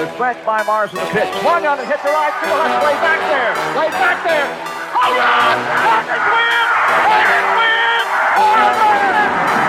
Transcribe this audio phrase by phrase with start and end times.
[0.00, 1.28] The stretch by Mars with the pitch.
[1.44, 2.56] Swung on and hit the right field.
[2.56, 3.52] That's way back there.
[3.76, 4.48] Way back there.
[4.96, 5.60] Home run!
[5.60, 6.64] Tigers win!
[7.04, 8.00] Tigers win!
[8.40, 9.12] Home run!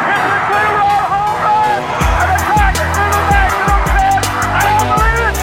[0.08, 1.84] It's a two-run home run!
[2.16, 4.56] And the Tigers do the national fifth!
[4.56, 5.36] I don't believe it!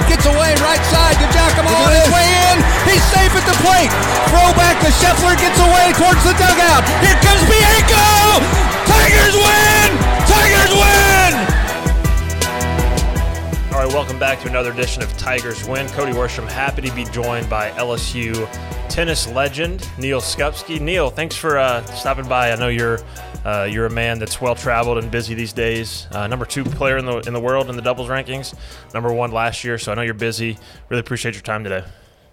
[0.00, 2.64] It gets away right side to Giacomo on his way in.
[2.88, 3.92] He's safe at the plate.
[4.32, 6.88] Throw back to Scheffler gets away towards the dugout.
[7.04, 8.40] Here comes Bianco.
[8.88, 9.92] Tigers win.
[10.24, 11.07] Tigers win.
[13.78, 15.86] All right, welcome back to another edition of Tigers Win.
[15.90, 18.34] Cody Worsham, happy to be joined by LSU
[18.88, 20.80] tennis legend Neal Skupski.
[20.80, 22.50] Neal, thanks for uh, stopping by.
[22.50, 22.98] I know you're
[23.44, 26.08] uh, you're a man that's well traveled and busy these days.
[26.10, 28.52] Uh, number two player in the in the world in the doubles rankings.
[28.94, 30.58] Number one last year, so I know you're busy.
[30.88, 31.84] Really appreciate your time today.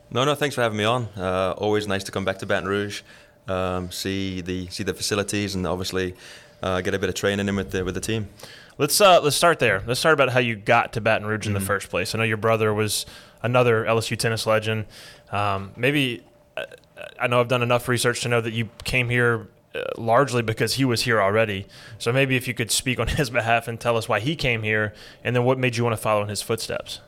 [0.09, 1.03] No, no, thanks for having me on.
[1.15, 3.03] Uh, always nice to come back to Baton Rouge,
[3.47, 6.15] um, see the see the facilities, and obviously
[6.63, 8.29] uh, get a bit of training in with the with the team.
[8.77, 9.81] Let's uh, let's start there.
[9.87, 12.13] Let's start about how you got to Baton Rouge in the first place.
[12.13, 13.05] I know your brother was
[13.41, 14.85] another LSU tennis legend.
[15.31, 16.23] Um, maybe
[16.57, 16.65] uh,
[17.19, 20.73] I know I've done enough research to know that you came here uh, largely because
[20.73, 21.67] he was here already.
[21.99, 24.63] So maybe if you could speak on his behalf and tell us why he came
[24.63, 26.99] here, and then what made you want to follow in his footsteps.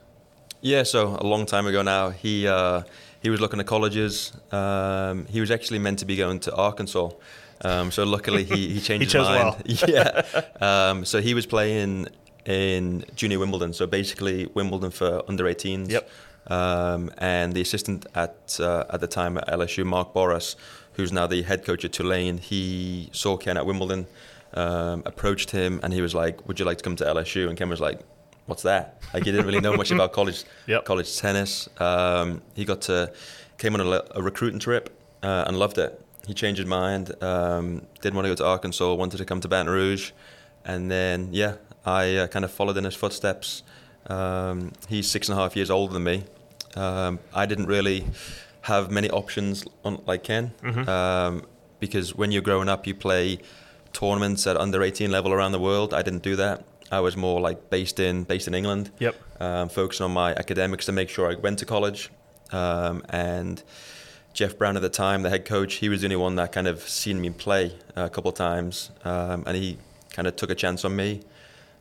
[0.61, 2.83] Yeah, so a long time ago now, he uh,
[3.21, 4.31] he was looking at colleges.
[4.51, 7.09] Um, he was actually meant to be going to Arkansas.
[7.61, 9.55] Um, so luckily he, he changed He his mind.
[9.67, 9.75] well.
[9.87, 10.41] yeah.
[10.61, 12.07] Um, so he was playing
[12.45, 13.73] in junior Wimbledon.
[13.73, 15.89] So basically Wimbledon for under 18s.
[15.89, 16.09] Yep.
[16.49, 20.55] Um, and the assistant at uh, at the time at LSU, Mark Booras,
[20.93, 24.07] who's now the head coach at Tulane, he saw Ken at Wimbledon,
[24.53, 27.57] um, approached him, and he was like, "Would you like to come to LSU?" And
[27.57, 27.99] Ken was like,
[28.45, 30.85] "What's that?" Like he didn't really know much about college Yep.
[30.85, 31.67] college tennis.
[31.81, 33.11] Um, he got to
[33.57, 34.89] came on a, a recruiting trip
[35.23, 35.99] uh, and loved it.
[36.27, 37.11] He changed his mind.
[37.23, 38.93] Um, didn't want to go to Arkansas.
[38.93, 40.11] Wanted to come to Baton Rouge,
[40.65, 43.63] and then yeah, I uh, kind of followed in his footsteps.
[44.07, 46.23] Um, he's six and a half years older than me.
[46.75, 48.05] Um, I didn't really
[48.61, 50.51] have many options on like Ken
[50.87, 51.43] um,
[51.79, 53.39] because when you're growing up, you play
[53.93, 55.93] tournaments at under 18 level around the world.
[55.93, 56.65] I didn't do that.
[56.91, 59.15] I was more like based in based in England Yep.
[59.41, 62.09] um, focusing on my academics to make sure I went to college.
[62.51, 63.61] Um, and
[64.37, 66.67] Jeff Brown at the time, the head coach, he was the only one that kind
[66.67, 69.79] of seen me play a couple of times, um, and he
[70.11, 71.21] kind of took a chance on me,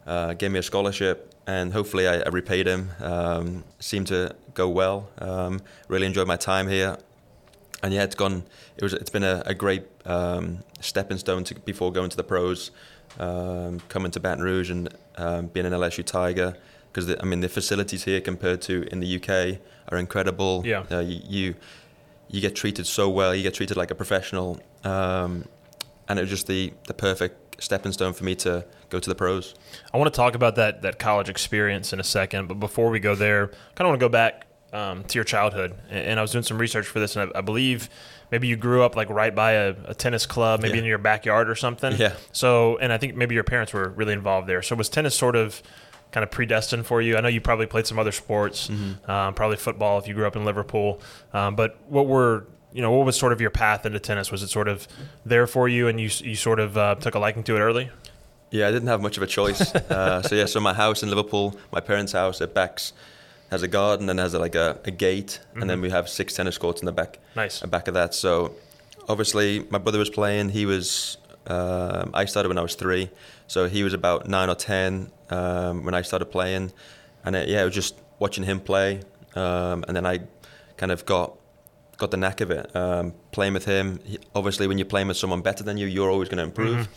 [0.06, 2.92] uh, gave me a scholarship, and hopefully I, I repaid him.
[3.00, 5.10] Um, seemed to go well.
[5.18, 6.96] Um, really enjoyed my time here,
[7.82, 8.42] and yeah, it's gone.
[8.78, 8.94] It was.
[8.94, 12.70] It's been a, a great um, stepping stone to, before going to the pros.
[13.20, 14.88] Um, coming to Baton Rouge and
[15.18, 16.56] um, being an LSU Tiger,
[16.90, 19.60] because I mean the facilities here compared to in the UK
[19.92, 20.62] are incredible.
[20.64, 20.84] Yeah.
[20.90, 21.54] Uh, you, you
[22.28, 23.34] you get treated so well.
[23.34, 25.44] You get treated like a professional, um,
[26.08, 29.14] and it was just the the perfect stepping stone for me to go to the
[29.14, 29.54] pros.
[29.92, 33.00] I want to talk about that that college experience in a second, but before we
[33.00, 35.74] go there, I kind of want to go back um, to your childhood.
[35.88, 37.88] And, and I was doing some research for this, and I, I believe
[38.30, 40.80] maybe you grew up like right by a, a tennis club, maybe Yeah.
[40.80, 41.92] in your backyard or something.
[41.96, 42.14] Yeah.
[42.32, 44.62] So, and I think maybe your parents were really involved there.
[44.62, 45.62] So was tennis sort of
[46.16, 47.18] kind of predestined for you?
[47.18, 48.70] I know you probably played some other sports,
[49.06, 50.98] um, probably football if you grew up in Liverpool.
[51.34, 54.32] Um, but what were you know what was sort of your path into tennis?
[54.32, 54.88] Was it sort of
[55.26, 57.90] there for you, and you you sort of uh, took a liking to it early?
[58.50, 59.74] Yeah, I didn't have much of a choice.
[59.74, 62.94] uh, so yeah, so my house in Liverpool, my parents' house at backs
[63.50, 66.32] has a garden and has a, like a, a gate, and then we have six
[66.32, 67.18] tennis courts in the back.
[67.34, 67.62] Nice.
[67.62, 68.14] at back of that.
[68.14, 68.54] So
[69.06, 70.48] obviously, my brother was playing.
[70.48, 71.18] He was.
[71.46, 73.10] Um, I started when I was three,
[73.46, 76.72] so he was about nine or ten um, when I started playing,
[77.24, 79.00] and it, yeah, it was just watching him play,
[79.34, 80.20] um, and then I
[80.76, 81.34] kind of got
[81.98, 82.74] got the knack of it.
[82.76, 86.10] Um, playing with him, he, obviously, when you're playing with someone better than you, you're
[86.10, 86.88] always going to improve.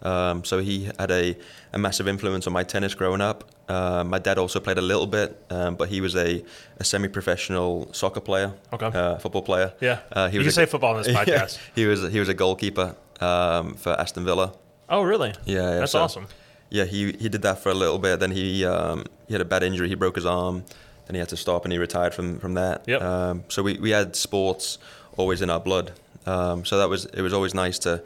[0.00, 1.36] Um, so he had a,
[1.72, 3.44] a massive influence on my tennis growing up.
[3.68, 6.44] Uh, my dad also played a little bit, um, but he was a,
[6.78, 8.86] a semi-professional soccer player, Okay.
[8.86, 9.72] uh, football player.
[9.80, 9.98] Yeah.
[10.12, 11.58] uh, he you was say football on this Yeah, podcast.
[11.74, 14.52] he was he was a goalkeeper um, for Aston Villa.
[14.88, 15.32] Oh, really?
[15.44, 16.26] Yeah, yeah, That's so- awesome.
[16.70, 18.20] Yeah, he he did that for a little bit.
[18.20, 19.88] Then he um, he had a bad injury.
[19.88, 20.64] He broke his arm.
[21.06, 22.82] Then he had to stop, and he retired from from that.
[22.86, 23.00] Yep.
[23.00, 24.78] Um, so we, we had sports
[25.16, 25.92] always in our blood.
[26.26, 28.02] Um, so that was it was always nice to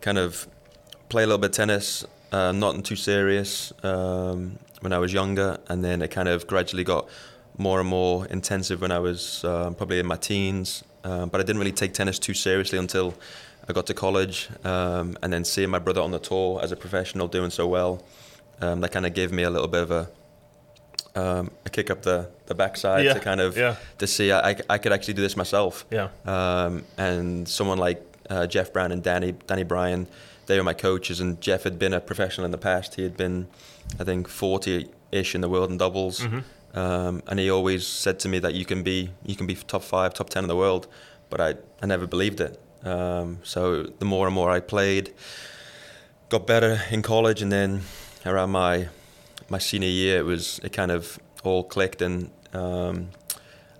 [0.00, 0.46] kind of
[1.08, 5.58] play a little bit of tennis, uh, not too serious um, when I was younger,
[5.68, 7.08] and then it kind of gradually got
[7.58, 10.84] more and more intensive when I was um, probably in my teens.
[11.02, 13.14] Um, but I didn't really take tennis too seriously until
[13.68, 16.76] I got to college, um, and then seeing my brother on the tour as a
[16.76, 18.04] professional doing so well,
[18.60, 20.10] um, that kind of gave me a little bit of a
[21.16, 23.76] um, a kick up the, the backside Yeah, to kind of yeah.
[23.98, 25.86] to see I, I could actually do this myself.
[25.90, 26.08] Yeah.
[26.26, 30.06] Um, and someone like uh, Jeff Brown and Danny Danny Bryan.
[30.46, 32.96] They were my coaches, and Jeff had been a professional in the past.
[32.96, 33.46] He had been,
[33.98, 36.22] I think, 40-ish in the world in doubles,
[36.74, 39.82] um, and he always said to me that you can be you can be top
[39.82, 40.86] five, top ten in the world,
[41.30, 42.60] but I I never believed it.
[42.84, 45.12] Um, so the more and more I played,
[46.28, 47.82] got better in college, and then
[48.26, 48.88] around my
[49.48, 53.08] my senior year, it was it kind of all clicked, and um,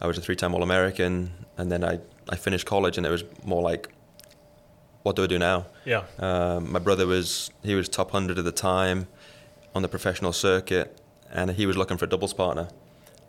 [0.00, 3.62] I was a three-time All-American, and then I I finished college, and it was more
[3.62, 3.88] like,
[5.02, 5.66] what do I do now?
[5.84, 6.04] Yeah.
[6.18, 9.06] Um, my brother was he was top hundred at the time
[9.74, 10.98] on the professional circuit,
[11.30, 12.68] and he was looking for a doubles partner,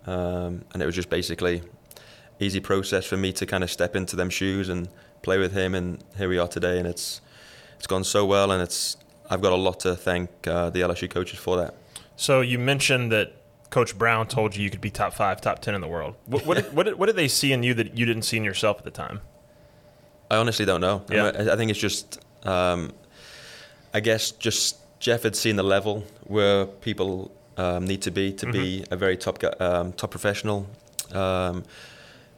[0.07, 1.61] um, and it was just basically
[2.39, 4.89] easy process for me to kind of step into them shoes and
[5.25, 7.19] play with him, and here we are today, and it's
[7.77, 8.95] it's gone so well, and it's
[9.29, 11.73] I've got a lot to thank uh, the LSU coaches for that.
[12.15, 13.33] So you mentioned that
[13.71, 16.15] Coach Brown told you you could be top five, top ten in the world.
[16.27, 18.37] What, what, did, what, did, what did they see in you that you didn't see
[18.37, 19.19] in yourself at the time?
[20.29, 21.03] I honestly don't know.
[21.09, 21.25] Yeah.
[21.25, 22.91] I, I think it's just, um,
[23.93, 28.51] I guess, just Jeff had seen the level where people um, need to be to
[28.51, 30.67] be a very top um, top professional.
[31.11, 31.63] Um,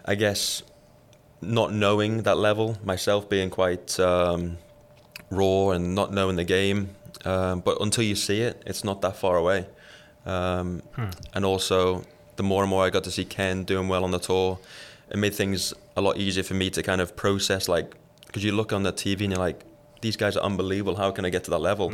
[0.05, 0.63] I guess
[1.41, 4.57] not knowing that level myself, being quite um,
[5.29, 6.89] raw and not knowing the game,
[7.25, 9.67] um, but until you see it, it's not that far away.
[10.25, 10.81] Um,
[11.33, 12.03] And also,
[12.35, 14.59] the more and more I got to see Ken doing well on the tour,
[15.09, 17.67] it made things a lot easier for me to kind of process.
[17.67, 17.95] Like,
[18.25, 19.63] because you look on the TV and you're like,
[20.01, 20.95] these guys are unbelievable.
[20.97, 21.91] How can I get to that level?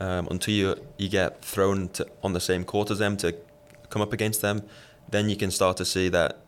[0.00, 3.34] Um, until you you get thrown to, on the same court as them to
[3.90, 4.62] come up against them,
[5.10, 6.38] then you can start to see that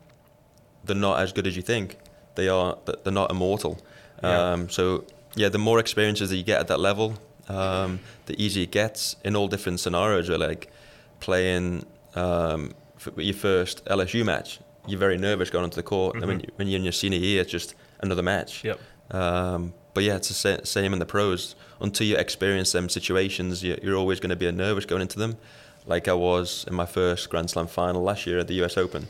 [0.85, 1.97] they're not as good as you think.
[2.35, 2.77] They are.
[3.03, 3.79] They're not immortal.
[4.23, 4.51] Yeah.
[4.53, 5.03] Um, so
[5.35, 7.15] yeah, the more experiences that you get at that level,
[7.49, 10.29] um, the easier it gets in all different scenarios.
[10.29, 10.71] Where like
[11.19, 11.85] playing
[12.15, 12.73] um,
[13.17, 16.15] your first LSU match, you're very nervous going onto the court.
[16.15, 18.63] And when, you, when you're in your senior year, it's just another match.
[18.63, 18.79] Yep.
[19.11, 21.55] Um, but yeah, it's the same in the pros.
[21.81, 25.37] Until you experience them situations, you- you're always going to be nervous going into them.
[25.85, 29.07] Like I was in my first Grand Slam final last year at the US Open.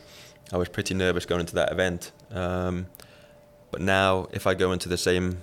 [0.54, 2.12] I was pretty nervous going into that event.
[2.32, 2.88] Um,
[3.72, 5.38] but now, if I go into the same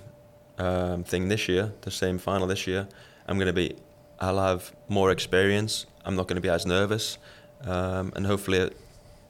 [0.57, 2.87] um, thing this year, the same final this year,
[3.27, 3.75] I'm going to be,
[4.19, 5.85] I'll have more experience.
[6.05, 7.17] I'm not going to be as nervous.
[7.61, 8.71] Um, and hopefully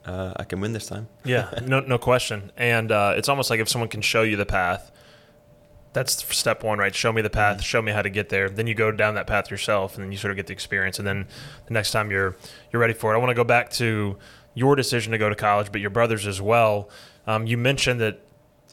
[0.06, 1.07] uh, I can win this time.
[1.24, 2.51] Yeah, no, no question.
[2.57, 4.92] And uh, it's almost like if someone can show you the path,
[5.94, 6.94] that's step one, right?
[6.94, 8.50] Show me the path, show me how to get there.
[8.50, 11.00] Then you go down that path yourself, and then you sort of get the experience.
[11.00, 11.28] And then
[11.66, 12.36] the next time you're
[12.72, 13.16] you're ready for it.
[13.16, 14.18] I want to go back to
[14.54, 16.90] your decision to go to college, but your brothers as well.
[17.25, 18.22] Um, you mentioned that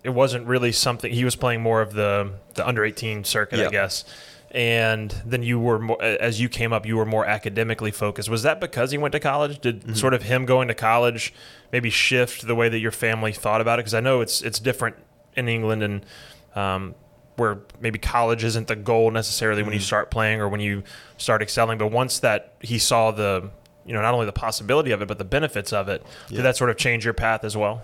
[0.06, 3.70] it wasn't really something he was playing more of the the under 18 circuit, I
[3.70, 4.04] guess.
[4.52, 8.30] And then you were more, as you came up, you were more academically focused.
[8.30, 9.58] Was that because he went to college?
[9.60, 11.34] Did sort of him going to college
[11.72, 13.80] maybe shift the way that your family thought about it?
[13.82, 14.96] Because I know it's it's different
[15.34, 16.06] in England and
[16.54, 16.94] um,
[17.36, 20.84] where maybe college isn't the goal necessarily when you start playing or when you
[21.18, 21.76] start excelling.
[21.76, 23.50] But once that he saw the
[23.84, 26.56] you know not only the possibility of it but the benefits of it, did that
[26.56, 27.82] sort of change your path as well?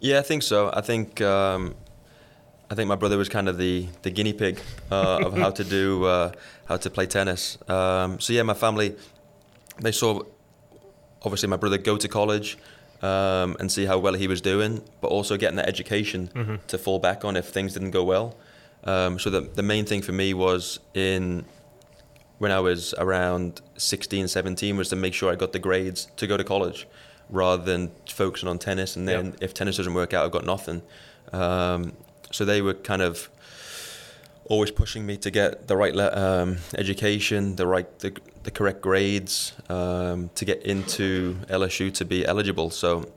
[0.00, 0.70] Yeah, I think so.
[0.72, 1.74] I think um,
[2.70, 4.60] I think my brother was kind of the, the guinea pig
[4.90, 6.32] uh, of how to do uh,
[6.66, 7.58] how to play tennis.
[7.68, 8.96] Um, so yeah, my family
[9.80, 10.22] they saw
[11.22, 12.58] obviously my brother go to college
[13.02, 16.98] um, and see how well he was doing, but also getting that education to fall
[16.98, 18.36] back on if things didn't go well.
[18.84, 21.44] Um, so the the main thing for me was in
[22.38, 26.26] when I was around 16, 17 was to make sure I got the grades to
[26.26, 26.86] go to college
[27.30, 28.96] rather than focusing on tennis.
[28.96, 29.36] And then Yep.
[29.40, 30.82] if tennis doesn't work out, I've got nothing.
[31.32, 31.94] Um,
[32.30, 33.28] so they were kind of
[34.44, 38.80] always pushing me to get the right le- um, education, the right, the, the correct
[38.80, 42.70] grades um, to get into LSU to be eligible.
[42.70, 43.10] So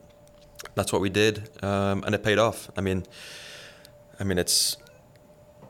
[0.76, 2.70] that's what we did, um, and it paid off.
[2.76, 3.04] I mean,
[4.20, 4.76] I mean, it's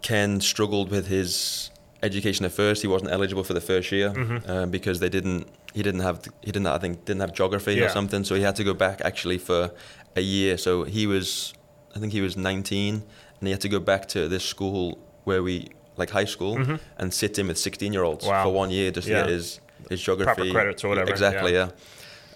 [0.02, 2.82] Ken struggled with his education at first.
[2.82, 4.50] He wasn't eligible for the first year Mm-hmm.
[4.50, 5.48] um, because they didn't.
[5.74, 6.18] He didn't have.
[6.42, 6.68] He didn't.
[6.68, 7.86] I think didn't have geography Yeah.
[7.86, 8.24] or something.
[8.24, 9.72] So he had to go back actually for
[10.16, 10.58] a year.
[10.58, 11.54] So he was.
[11.96, 15.42] I think he was 19, and he had to go back to this school where
[15.44, 16.58] we like high school
[16.98, 18.32] and sit in with 16 year olds Mm-hmm.
[18.34, 18.44] Wow.
[18.46, 19.18] for one year just Yeah.
[19.24, 19.60] to get his
[19.90, 21.54] his geography credits or whatever, Exactly.
[21.54, 21.70] yeah.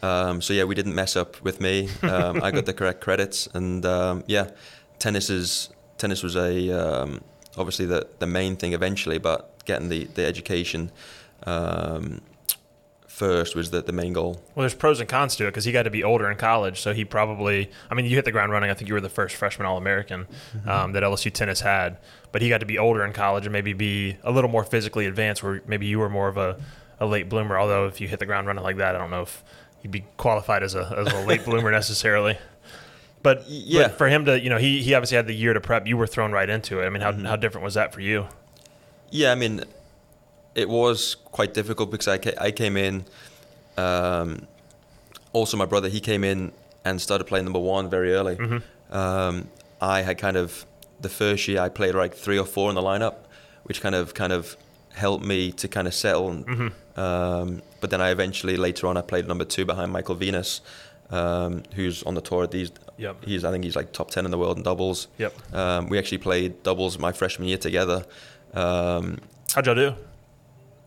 [0.03, 0.29] Yeah.
[0.29, 1.87] Um, so yeah, we didn't mess up with me.
[2.01, 4.49] Um, I got the correct credits, and um, yeah,
[4.99, 7.21] tennis is tennis was a um,
[7.57, 10.91] obviously the the main thing eventually, but getting the the education
[11.47, 12.21] um,
[13.13, 14.41] first was the the main goal.
[14.55, 16.81] Well, there's pros and cons to it because he got to be older in college,
[16.81, 17.69] so he probably.
[17.89, 18.69] I mean, you hit the ground running.
[18.69, 20.27] I think you were the first freshman All American
[20.65, 21.97] um, that LSU tennis had,
[22.31, 25.05] but he got to be older in college and maybe be a little more physically
[25.05, 25.43] advanced.
[25.43, 26.59] Where maybe you were more of a,
[26.99, 27.57] a late bloomer.
[27.57, 29.43] Although if you hit the ground running like that, I don't know if
[29.83, 32.37] you'd be qualified as a as a late bloomer necessarily.
[33.21, 33.83] But, yeah.
[33.83, 35.87] but for him to, you know, he, he obviously had the year to prep.
[35.87, 36.85] You were thrown right into it.
[36.85, 37.23] I mean, how, Mm-hmm.
[37.23, 38.27] how different was that for you?
[39.11, 39.63] Yeah, I mean,
[40.55, 43.05] it was quite difficult because I, ca- I came in.
[43.77, 44.47] Um,
[45.33, 46.51] also, my brother he came in
[46.85, 48.37] and started playing number one very early.
[48.91, 49.49] Um,
[49.81, 50.65] I had kind of
[51.01, 53.15] the first year I played like three or four in the lineup,
[53.63, 54.55] which kind of kind of
[54.93, 56.29] helped me to kind of settle.
[56.29, 60.61] And, um, but then I eventually later on I played number two behind Michael Venus,
[61.09, 62.71] um, who's on the tour these.
[62.97, 63.25] Yep.
[63.25, 65.07] He's I think he's like top ten in the world in doubles.
[65.17, 65.55] Yep.
[65.55, 68.05] Um, we actually played doubles my freshman year together.
[68.53, 69.17] Um,
[69.55, 69.95] How'd y'all do?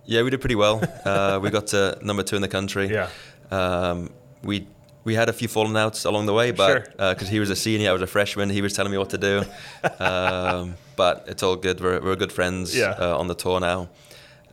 [0.06, 0.80] Yeah, we did pretty well.
[1.04, 2.88] Uh, we got to number two in the country.
[2.96, 3.08] Yeah.
[3.50, 4.10] Um,
[4.42, 4.66] we
[5.04, 7.14] we had a few falling outs along the way, but Sure.
[7.14, 9.18] because he was a senior, I was a freshman, he was telling me what to
[9.18, 9.44] do.
[10.04, 11.80] um, but it's all good.
[11.80, 12.90] We're, we're good friends Yeah.
[12.98, 13.88] uh, on the tour now.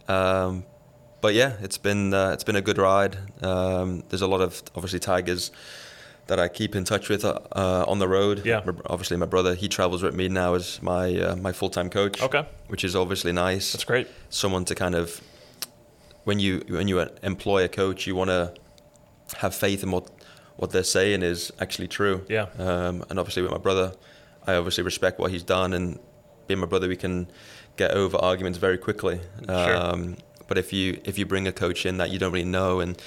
[0.08, 0.64] Um,
[1.22, 3.18] but yeah, it's been uh, it's been a good ride.
[3.42, 5.52] Um, there's a lot of obviously tigers
[6.28, 8.46] that I keep in touch with uh, uh, on the road.
[8.46, 8.62] Yeah.
[8.88, 12.22] Obviously, my brother he travels with me now as my uh, my full time coach.
[12.22, 12.46] Okay.
[12.68, 14.08] which is obviously nice That's great.
[14.30, 15.22] someone to kind of
[16.24, 18.54] when you when you employ a coach, you want to
[19.38, 20.10] have faith in what
[20.56, 22.26] what they're saying is actually true.
[22.30, 22.48] Yeah.
[22.58, 23.94] Um, and obviously with my brother,
[24.46, 26.00] I obviously respect what he's done, and
[26.48, 27.28] being my brother, we can
[27.76, 29.20] get over arguments very quickly.
[29.48, 29.78] Sure.
[29.78, 32.80] Um, but if you if you bring a coach in that you don't really know,
[32.80, 33.02] and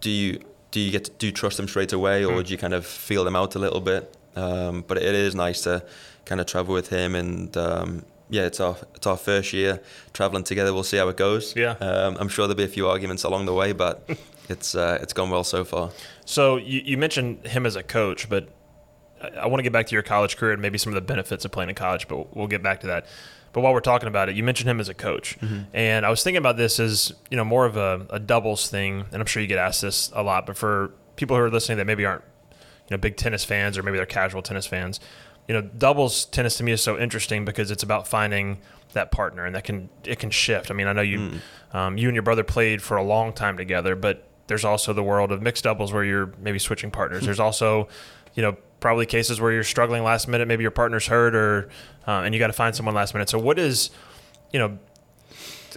[0.00, 0.40] do you
[0.70, 2.86] do you get to, do you trust them straight away, or do you kind of
[2.86, 4.16] feel them out a little bit?
[4.36, 5.84] Um, but it is nice to
[6.26, 9.80] kind of travel with him, and um, yeah, it's our it's our first year
[10.12, 10.72] traveling together.
[10.74, 11.54] We'll see how it goes.
[11.54, 11.72] Yeah.
[11.72, 14.08] Um, I'm sure there'll be a few arguments along the way, but
[14.48, 15.90] it's uh, it's gone well so far.
[16.24, 18.48] So you, you mentioned him as a coach, but
[19.22, 21.06] I, I want to get back to your college career and maybe some of the
[21.06, 23.06] benefits of playing in college, but we'll get back to that.
[23.52, 25.38] But while we're talking about it, you mentioned him as a coach,
[25.72, 29.06] and I was thinking about this as you know more of a, a doubles thing,
[29.12, 30.44] and I'm sure you get asked this a lot.
[30.44, 33.82] But for people who are listening that maybe aren't you know big tennis fans or
[33.82, 35.00] maybe they're casual tennis fans,
[35.48, 38.58] you know doubles tennis to me is so interesting because it's about finding
[38.92, 40.70] that partner, and that can it can shift.
[40.70, 41.40] I mean, I know you
[41.72, 45.02] um, you and your brother played for a long time together, but there's also the
[45.02, 47.24] world of mixed doubles where you're maybe switching partners.
[47.24, 47.88] there's also
[48.34, 51.68] you know probably cases where you're struggling last minute, maybe your partner's hurt, or
[52.06, 53.28] uh, and you got to find someone last minute.
[53.28, 53.90] So what is
[54.52, 54.78] you know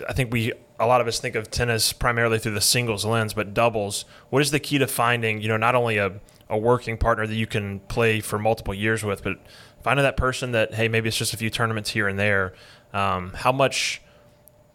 [0.08, 3.34] I think we a lot of us think of tennis primarily through the singles lens,
[3.34, 4.06] but doubles.
[4.30, 7.36] What is the key to finding you know not only a a working partner that
[7.36, 9.38] you can play for multiple years with, but
[9.82, 12.54] finding that person that hey maybe it's just a few tournaments here and there.
[12.94, 14.02] Um, how much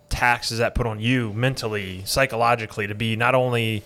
[0.09, 3.83] tax does that put on you mentally, psychologically, to be not only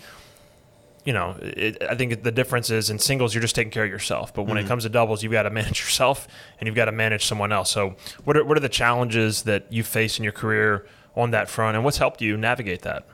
[1.04, 3.90] you know, it, I think the difference is in singles you're just taking care of
[3.90, 6.28] yourself, but when it comes to doubles, you've got to manage yourself
[6.58, 7.70] and you've got to manage someone else.
[7.70, 11.48] So, what are what are the challenges that you face in your career on that
[11.48, 13.06] front, and what's helped you navigate that?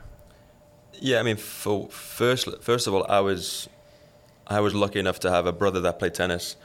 [0.93, 3.69] Yeah, I mean, for first first of all, I was
[4.47, 6.55] I was lucky enough to have a brother that played tennis.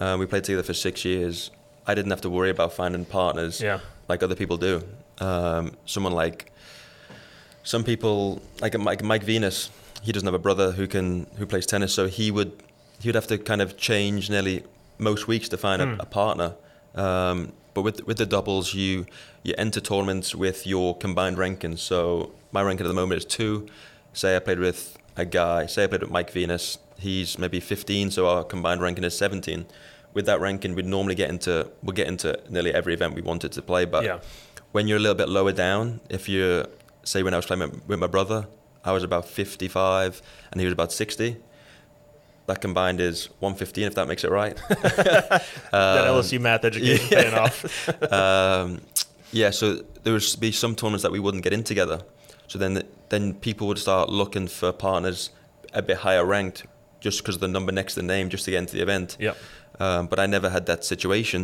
[0.00, 1.50] Uh, we played together for six years.
[1.86, 3.80] I didn't have to worry about finding partners Yeah.
[4.08, 4.82] like other people do.
[5.18, 6.52] Um, someone like
[7.62, 9.70] some people like Mike, Mike Venus,
[10.02, 12.52] he doesn't have a brother who can who plays tennis, so he would
[13.00, 14.62] he would have to kind of change nearly
[14.98, 16.54] most weeks to find a, a partner.
[16.94, 19.06] Um, but with with the doubles, you
[19.42, 21.78] you enter tournaments with your combined rankings.
[21.80, 23.66] So my ranking at the moment is two.
[24.12, 25.66] Say I played with a guy.
[25.66, 26.78] Say I played with Mike Venus.
[26.98, 29.66] He's maybe 15, so our combined ranking is 17.
[30.14, 33.52] With that ranking, we'd normally get into we'll get into nearly every event we wanted
[33.52, 33.84] to play.
[33.84, 34.18] But Yeah.
[34.72, 36.66] when you're a little bit lower down, if you're
[37.04, 38.46] say when I was playing with- my brother,
[38.84, 41.36] I was about 55 and he was about 60.
[42.46, 44.56] That combined is 115, if that makes it right.
[44.68, 47.88] that LSU math education paying off.
[48.12, 48.80] um,
[49.32, 52.00] yeah, so there would be some tournaments that we wouldn't get in together.
[52.46, 55.30] So then, then people would start looking for partners
[55.74, 56.64] a bit higher ranked,
[57.06, 59.16] just because of the number next to the name, just to get into the event.
[59.20, 59.36] Yep.
[59.78, 61.40] Um, but I never had that situation,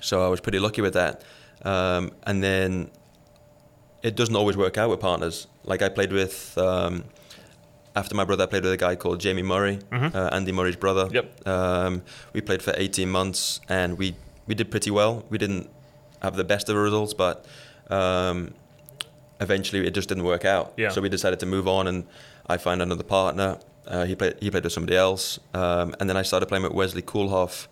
[0.00, 1.22] so I was pretty lucky with that.
[1.62, 2.90] Um, and then
[4.02, 5.46] it doesn't always work out with partners.
[5.64, 6.56] Like I played with.
[6.58, 7.04] Um,
[7.96, 11.08] after my brother, I played with a guy called Jamie Murray, uh, Andy Murray's brother.
[11.10, 11.26] Yep.
[11.46, 14.14] Um, we played for 18 months, and we
[14.46, 15.24] we did pretty well.
[15.28, 15.68] We didn't
[16.22, 17.46] have the best of the results, but
[17.90, 18.54] um,
[19.40, 20.72] eventually it just didn't work out.
[20.76, 20.90] Yeah.
[20.90, 22.06] So we decided to move on, and
[22.46, 23.58] I found another partner.
[23.86, 26.72] Uh, he played he played with somebody else, um, and then I started playing with
[26.72, 27.66] Wesley Koolhof,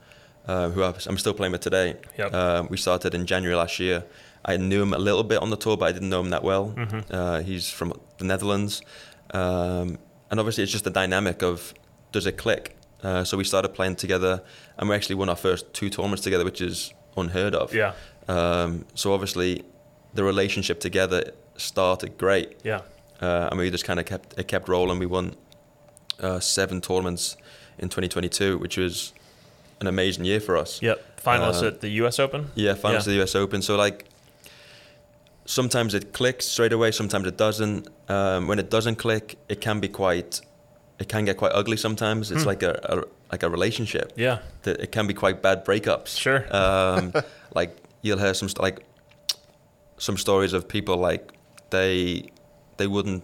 [0.46, 1.96] uh, who I- I'm still playing with today.
[2.18, 2.34] Yep.
[2.34, 4.04] Um, we started in January last year.
[4.44, 6.42] I knew him a little bit on the tour, but I didn't know him that
[6.42, 6.74] well.
[7.10, 8.82] Uh, he's from the Netherlands,
[9.34, 9.98] um,
[10.30, 11.74] and obviously it's just the dynamic of
[12.12, 12.76] does it click.
[13.02, 14.42] Uh, so we started playing together,
[14.78, 17.72] and we actually won our first two tournaments together, which is unheard of.
[17.74, 17.92] Yeah.
[18.28, 19.64] Um, so obviously,
[20.14, 22.80] the relationship together started great, Yeah.
[23.20, 24.98] uh, and we just kind of kept it kept rolling.
[24.98, 25.34] We won
[26.20, 27.36] uh, seven tournaments
[27.78, 29.12] in 2022, which was
[29.80, 30.82] an amazing year for us.
[30.82, 31.22] Yep.
[31.24, 32.18] Finalists Uh, at the U.S.
[32.18, 32.50] Open.
[32.54, 33.62] Yeah, finals of the US Open.
[33.62, 34.04] So like,
[35.44, 36.90] sometimes it clicks straight away.
[36.90, 37.88] Sometimes it doesn't.
[38.08, 40.40] Um, when it doesn't click, it can be quite.
[40.98, 42.30] It can get quite ugly sometimes.
[42.32, 44.12] It's like a, a like a relationship.
[44.14, 44.20] Hmm.
[44.20, 44.38] Yeah.
[44.62, 46.18] That it can be quite bad breakups.
[46.18, 46.44] Sure.
[46.54, 47.12] Um,
[47.54, 48.84] like you'll hear some st- like
[49.98, 51.32] some stories of people like
[51.70, 52.30] they
[52.78, 53.22] they wouldn't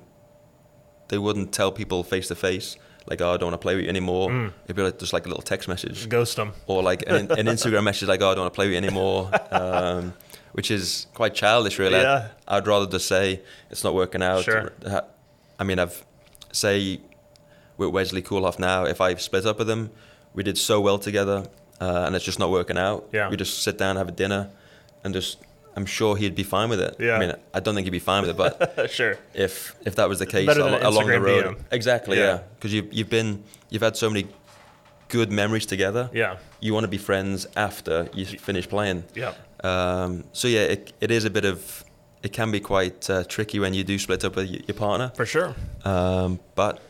[1.08, 3.84] they wouldn't tell people face to face like oh I don't want to play with
[3.84, 4.30] you anymore.
[4.30, 4.48] Hmm.
[4.64, 6.52] It'd be like just like a little text message Ghost them.
[6.66, 8.78] or like an, an Instagram message like, "Oh, I don't want to play with you
[8.78, 10.14] anymore," um,
[10.52, 12.00] which is quite childish, really.
[12.00, 12.28] Yeah.
[12.48, 14.44] I'd rather just say it's not working out.
[14.44, 14.72] Sure.
[15.58, 16.04] I mean, I've
[16.52, 17.00] say
[17.76, 19.90] with Wesley Koolhof now, if I split up with him,
[20.32, 21.46] we did so well together,
[21.80, 23.08] uh, and it's just not working out.
[23.12, 23.28] Yeah.
[23.28, 24.50] We just sit down, have a dinner,
[25.02, 25.38] and just.
[25.76, 26.96] I'm sure he'd be fine with it.
[26.98, 27.16] Yeah.
[27.16, 29.18] I mean, I don't think he'd be fine with it, but sure.
[29.34, 31.56] if if that was the case al- along the road, DM.
[31.70, 32.24] exactly, Yeah.
[32.34, 34.28] yeah, because you you've been you've had so many
[35.08, 36.10] good memories together.
[36.12, 36.36] Yeah.
[36.60, 39.04] you want to be friends after you finish playing.
[39.14, 39.34] Yeah.
[39.62, 41.84] Um, so yeah, it, it is a bit of
[42.22, 45.12] it can be quite uh, tricky when you do split up with y- your partner,
[45.14, 45.54] For sure.
[45.84, 46.80] um, but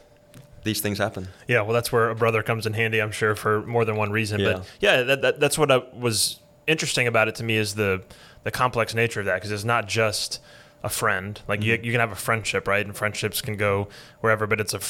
[0.62, 1.28] these things happen.
[1.48, 4.10] Yeah, well, that's where a brother comes in handy, I'm sure, for more than one
[4.12, 4.40] reason.
[4.40, 4.52] Yeah.
[4.52, 8.02] But yeah, that, that, that's what I, was interesting about it to me is the
[8.44, 10.40] the complex nature of that because it's not just
[10.82, 11.40] a friend.
[11.48, 12.84] Like you, you can have a friendship, right?
[12.84, 13.88] And friendships can go
[14.20, 14.80] wherever, but it's a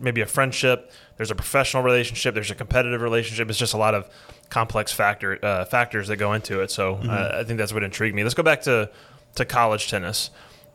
[0.00, 0.90] maybe a friendship.
[1.16, 2.34] There's a professional relationship.
[2.34, 3.50] There's a competitive relationship.
[3.50, 4.08] It's just a lot of
[4.48, 6.70] complex factor uh, factors that go into it.
[6.70, 8.22] So uh, I think that's what intrigued me.
[8.22, 8.90] Let's go back to
[9.34, 10.30] to college tennis.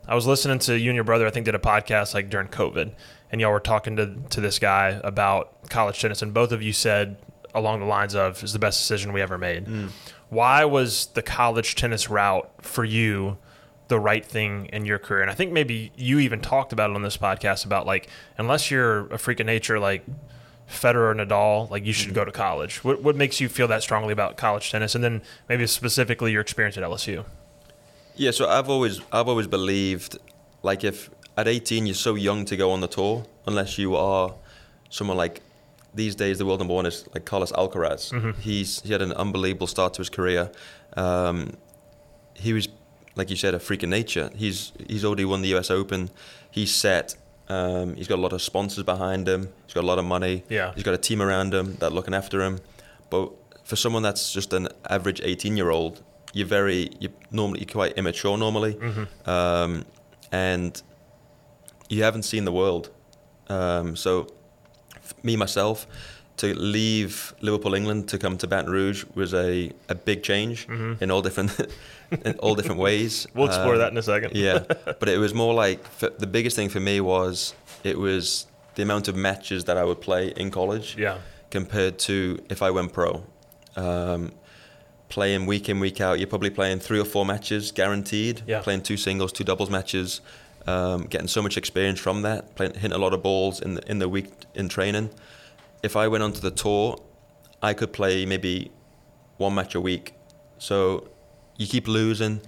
[0.08, 1.26] I was listening to you and your brother.
[1.26, 2.92] I think did a podcast like during COVID,
[3.32, 6.74] and y'all were talking to to this guy about college tennis, and both of you
[6.74, 7.18] said
[7.54, 9.68] along the lines of "is the best decision we ever made."
[10.30, 13.38] Why was the college tennis route for you
[13.88, 15.22] the right thing in your career?
[15.22, 18.70] And I think maybe you even talked about it on this podcast about like unless
[18.70, 20.06] you're a freak of nature like
[20.70, 22.84] Federer Nadal, like you should go to college.
[22.84, 26.42] What what makes you feel that strongly about college tennis, and then maybe specifically your
[26.42, 27.26] experience at LSU?
[28.16, 30.18] Yeah, so I've always I've always believed
[30.62, 34.36] like if at 18 you're so young to go on the tour unless you are
[34.90, 35.42] someone like
[36.04, 38.02] these days the world number one is like Carlos Alcaraz.
[38.50, 40.44] He's he had an unbelievable start to his career.
[41.06, 41.38] Um,
[42.46, 42.66] he was
[43.20, 44.28] like you said a freak of nature.
[44.44, 45.70] He's he's already won the U.S.
[45.80, 46.10] Open.
[46.58, 47.16] He's set.
[47.58, 49.42] Um, he's got a lot of sponsors behind him.
[49.66, 50.36] He's got a lot of money.
[50.50, 50.72] Yeah.
[50.76, 52.60] He's got a team around him that looking after him.
[53.10, 53.26] But
[53.70, 55.94] for someone that's just an average 18 year old,
[56.34, 58.74] you're very you're normally you're quite immature normally,
[59.26, 59.84] um,
[60.32, 60.74] and
[61.90, 62.86] you haven't seen the world.
[63.58, 64.28] Um, so
[65.24, 65.88] me myself
[66.38, 70.68] to leave Liverpool, England, to come to Baton Rouge was a, a big change
[71.02, 71.52] in all different
[72.26, 73.28] in all different ways.
[73.34, 74.36] We'll explore Um, that in a second.
[74.36, 74.60] yeah,
[75.00, 77.54] but it was more like the biggest thing for me was
[77.84, 81.18] it was the amount of matches that I would play in college Yeah.
[81.52, 83.24] compared to if I went pro.
[83.76, 84.32] Um,
[85.10, 88.44] playing week in week out, you're probably playing three or four matches guaranteed.
[88.48, 88.62] Yeah.
[88.62, 90.22] Playing two singles, two doubles matches,
[90.68, 92.56] um, getting so much experience from that.
[92.56, 95.10] Playing, hitting a lot of balls in the in the week in training.
[95.84, 96.98] If I went onto the tour,
[97.62, 98.72] I could play maybe
[99.38, 100.14] one match a week.
[100.58, 101.08] So
[101.58, 102.42] you keep losing,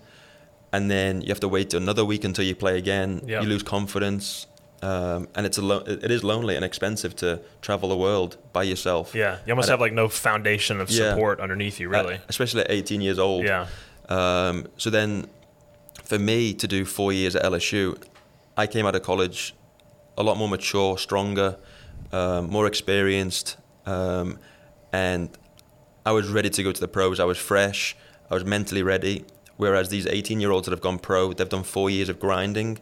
[0.73, 3.21] and then you have to wait another week until you play again.
[3.25, 3.41] Yeah.
[3.41, 4.47] You lose confidence.
[4.83, 8.63] Um, and it's a lo- it is lonely and expensive to travel the world by
[8.63, 9.13] yourself.
[9.13, 9.37] Yeah.
[9.45, 11.11] You almost And- have like no foundation of Yeah.
[11.11, 12.15] support underneath you, really.
[12.15, 13.45] uh, especially at 18 years old.
[13.45, 13.67] yeah.
[14.09, 15.27] Um, so then,
[16.11, 17.97] for me to do four years at LSU,
[18.57, 19.55] I came out of college
[20.17, 21.55] a lot more mature, stronger,
[22.11, 24.37] um, more experienced, um,
[24.91, 25.29] and
[26.05, 27.21] I was ready to go to the pros.
[27.21, 27.95] I was fresh.
[28.29, 29.23] I was mentally ready.
[29.55, 32.79] Whereas these 18 year olds that have gone pro, they've done four years of grinding,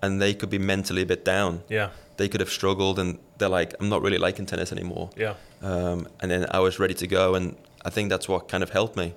[0.00, 1.62] and they could be mentally a bit down.
[1.68, 1.90] Yeah.
[2.16, 5.34] They could have struggled, and they're like, "I'm not really liking tennis anymore." Yeah.
[5.60, 7.54] um, and then I was ready to go, and
[7.84, 9.12] I think that's what kind of helped me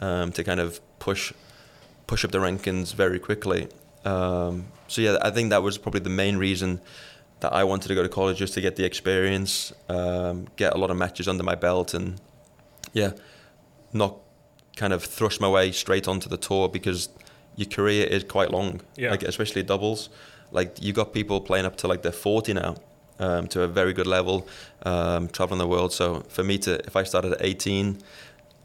[0.00, 1.32] um, to kind of push
[2.06, 3.68] push up the rankings very quickly.
[4.04, 6.80] Um, so yeah, I think that was probably the main reason
[7.40, 10.78] that I wanted to go to college just to get the experience, um, get a
[10.78, 12.20] lot of matches under my belt, and
[12.92, 13.10] yeah,
[13.92, 14.16] not
[14.76, 17.08] kind of thrust my way straight onto the tour because
[17.56, 19.10] your career is quite long, Yeah.
[19.10, 20.08] like especially doubles.
[20.52, 22.76] Like you got people playing up to like they're 40 now,
[23.18, 24.46] um, to a very good level,
[24.84, 25.92] um, traveling the world.
[25.92, 27.98] So for me to, if I started at 18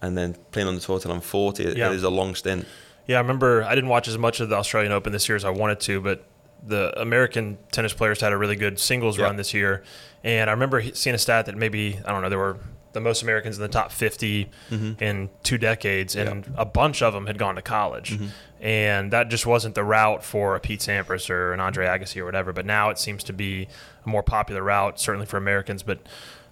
[0.02, 1.90] and then playing on the tour till I'm 40, it- Yeah.
[1.90, 2.66] it is a long stint.
[3.08, 5.44] Yeah, I remember I didn't watch as much of the Australian Open this year as
[5.46, 6.24] I wanted to, but
[6.66, 9.26] the American tennis players had a really good singles Yeah.
[9.26, 9.84] run this year.
[10.24, 12.58] And I remember seeing a stat that maybe, I don't know, there were
[12.94, 15.04] the most Americans in the top 50 Mm-hmm.
[15.04, 18.12] in two decades, and a bunch of them had gone to college.
[18.14, 18.26] Mm-hmm.
[18.64, 22.26] And that just wasn't the route for a Pete Sampras or an Andre Agassi or
[22.26, 22.54] whatever.
[22.54, 23.68] But now it seems to be
[24.06, 26.00] a more popular route, certainly for Americans, but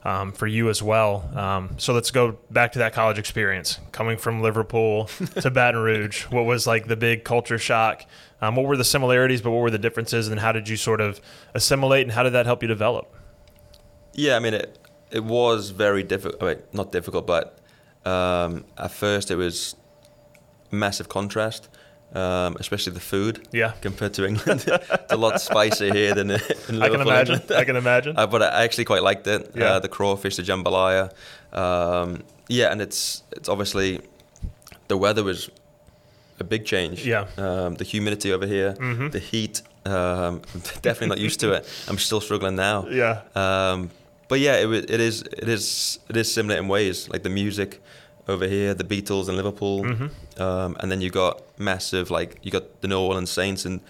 [0.04, 1.30] um, for you as well.
[1.36, 3.80] Um, so let's go back to that college experience.
[3.92, 5.06] Coming from Liverpool
[5.42, 8.06] to Baton Rouge, what was like the big culture shock?
[8.42, 10.28] Um, what were the similarities, but what were the differences?
[10.28, 11.20] And how did you sort of
[11.54, 13.14] assimilate, and how did that help you develop?
[14.14, 14.78] Yeah, I mean it.
[15.12, 16.42] It was very difficult.
[16.44, 17.60] I mean, not difficult, but
[18.06, 19.76] um, at first it was
[20.72, 21.68] massive contrast,
[22.13, 23.48] um, especially the food.
[23.52, 23.74] Yeah.
[23.82, 26.84] Compared to England, it's a lot spicier here than in Liverpool.
[26.84, 27.41] I can imagine.
[27.56, 28.17] I can imagine.
[28.17, 29.52] Uh, but I actually quite liked it.
[29.56, 29.65] Yeah.
[29.76, 31.12] Uh, the crawfish, the jambalaya.
[31.54, 34.00] Um, yeah, and it's it's obviously
[34.88, 35.50] the weather was
[36.39, 37.06] a big change.
[37.06, 37.28] Yeah.
[37.38, 39.12] Um, the humidity over here, Mhm.
[39.12, 39.62] the heat.
[39.86, 40.41] Um,
[40.82, 41.65] definitely not used to it.
[41.88, 42.88] I'm still struggling now.
[42.89, 43.22] yeah.
[43.36, 43.89] Um,
[44.28, 47.10] but yeah, it, it is it is it is similar in ways.
[47.10, 47.82] Like the music
[48.30, 50.42] over here, the Beatles in Liverpool, Mm-hmm.
[50.42, 53.82] um, and then you got massive like you got the New Orleans Saints in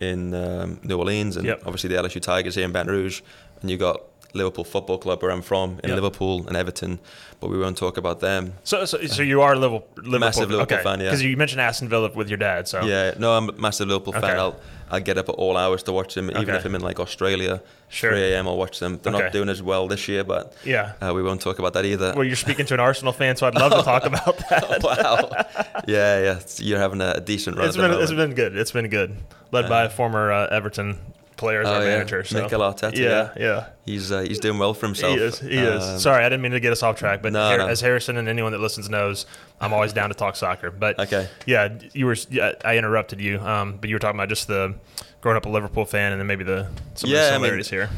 [0.00, 1.62] in um, New Orleans, and Yep.
[1.66, 3.22] obviously the LSU Tigers here in Baton Rouge,
[3.62, 3.98] and you got
[4.34, 5.96] Liverpool Football Club where I'm from in Yep.
[6.00, 6.98] Liverpool and Everton,
[7.40, 8.52] but we won't talk about them.
[8.64, 11.06] So, so, so you are Liverpool, Liverpool Massive Liverpool fan, yeah.
[11.06, 14.14] Because you mentioned Aston Villa with your dad, so Yeah, no, I'm a massive Liverpool
[14.14, 14.26] Okay.
[14.26, 14.38] fan.
[14.38, 14.56] I'll
[14.90, 16.56] I'll get up at all hours to watch them, even Okay.
[16.56, 17.60] if I'm in like Australia.
[17.88, 18.10] Sure.
[18.10, 18.46] 3 a.m.
[18.48, 18.98] I'll watch them.
[19.02, 19.24] They're Okay.
[19.24, 20.92] not doing as well this year, but yeah.
[21.00, 22.12] uh, we won't talk about that either.
[22.16, 24.82] Well, you're speaking to an Arsenal fan, so I'd love to talk about that.
[24.82, 25.80] wow.
[25.86, 26.30] Yeah, yeah.
[26.32, 27.68] it's- You're having a decent run.
[27.68, 28.56] It's been it's been good.
[28.56, 29.16] It's been good.
[29.52, 30.98] Led by a former uh, Everton
[31.36, 31.88] player as Oh, our yeah.
[31.88, 32.24] manager.
[32.24, 32.42] So.
[32.42, 33.66] Mikel Arteta, Yeah, yeah.
[33.84, 35.16] He's uh, he's doing well for himself.
[35.16, 35.38] He is.
[35.38, 35.82] He is.
[35.84, 37.66] Um, Sorry, I didn't mean to get us off track, but No, Har- no.
[37.68, 39.26] as Harrison and anyone that listens knows,
[39.60, 40.70] I'm always down to talk soccer.
[40.70, 41.28] But Okay.
[41.46, 42.16] yeah, you were.
[42.30, 44.74] Yeah, I interrupted you, um, but you were talking about just the
[45.20, 47.34] growing up a Liverpool fan, and then maybe the some Yeah, I of the mean,
[47.42, 47.90] similarities here.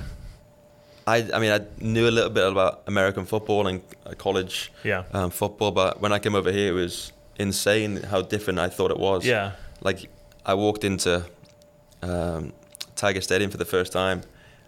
[1.06, 5.04] I I mean I knew a little bit about American football and uh, college Yeah.
[5.12, 8.90] um, football, but when I came over here, it was insane how different I thought
[8.90, 9.24] it was.
[9.24, 9.52] Yeah.
[9.80, 10.10] Like
[10.44, 11.24] I walked into
[12.02, 12.52] um,
[12.98, 14.20] Tiger Stadium for the first time.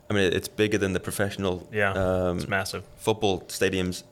[0.08, 1.92] I mean, it's bigger than the professional Yeah.
[1.92, 2.82] um, It's massive.
[2.96, 4.02] football stadiums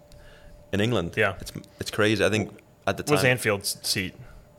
[0.72, 1.11] in England.
[1.16, 1.35] Yeah.
[1.40, 2.24] it's it's crazy.
[2.24, 2.50] I think
[2.87, 4.14] at the time time, Anfield's seat?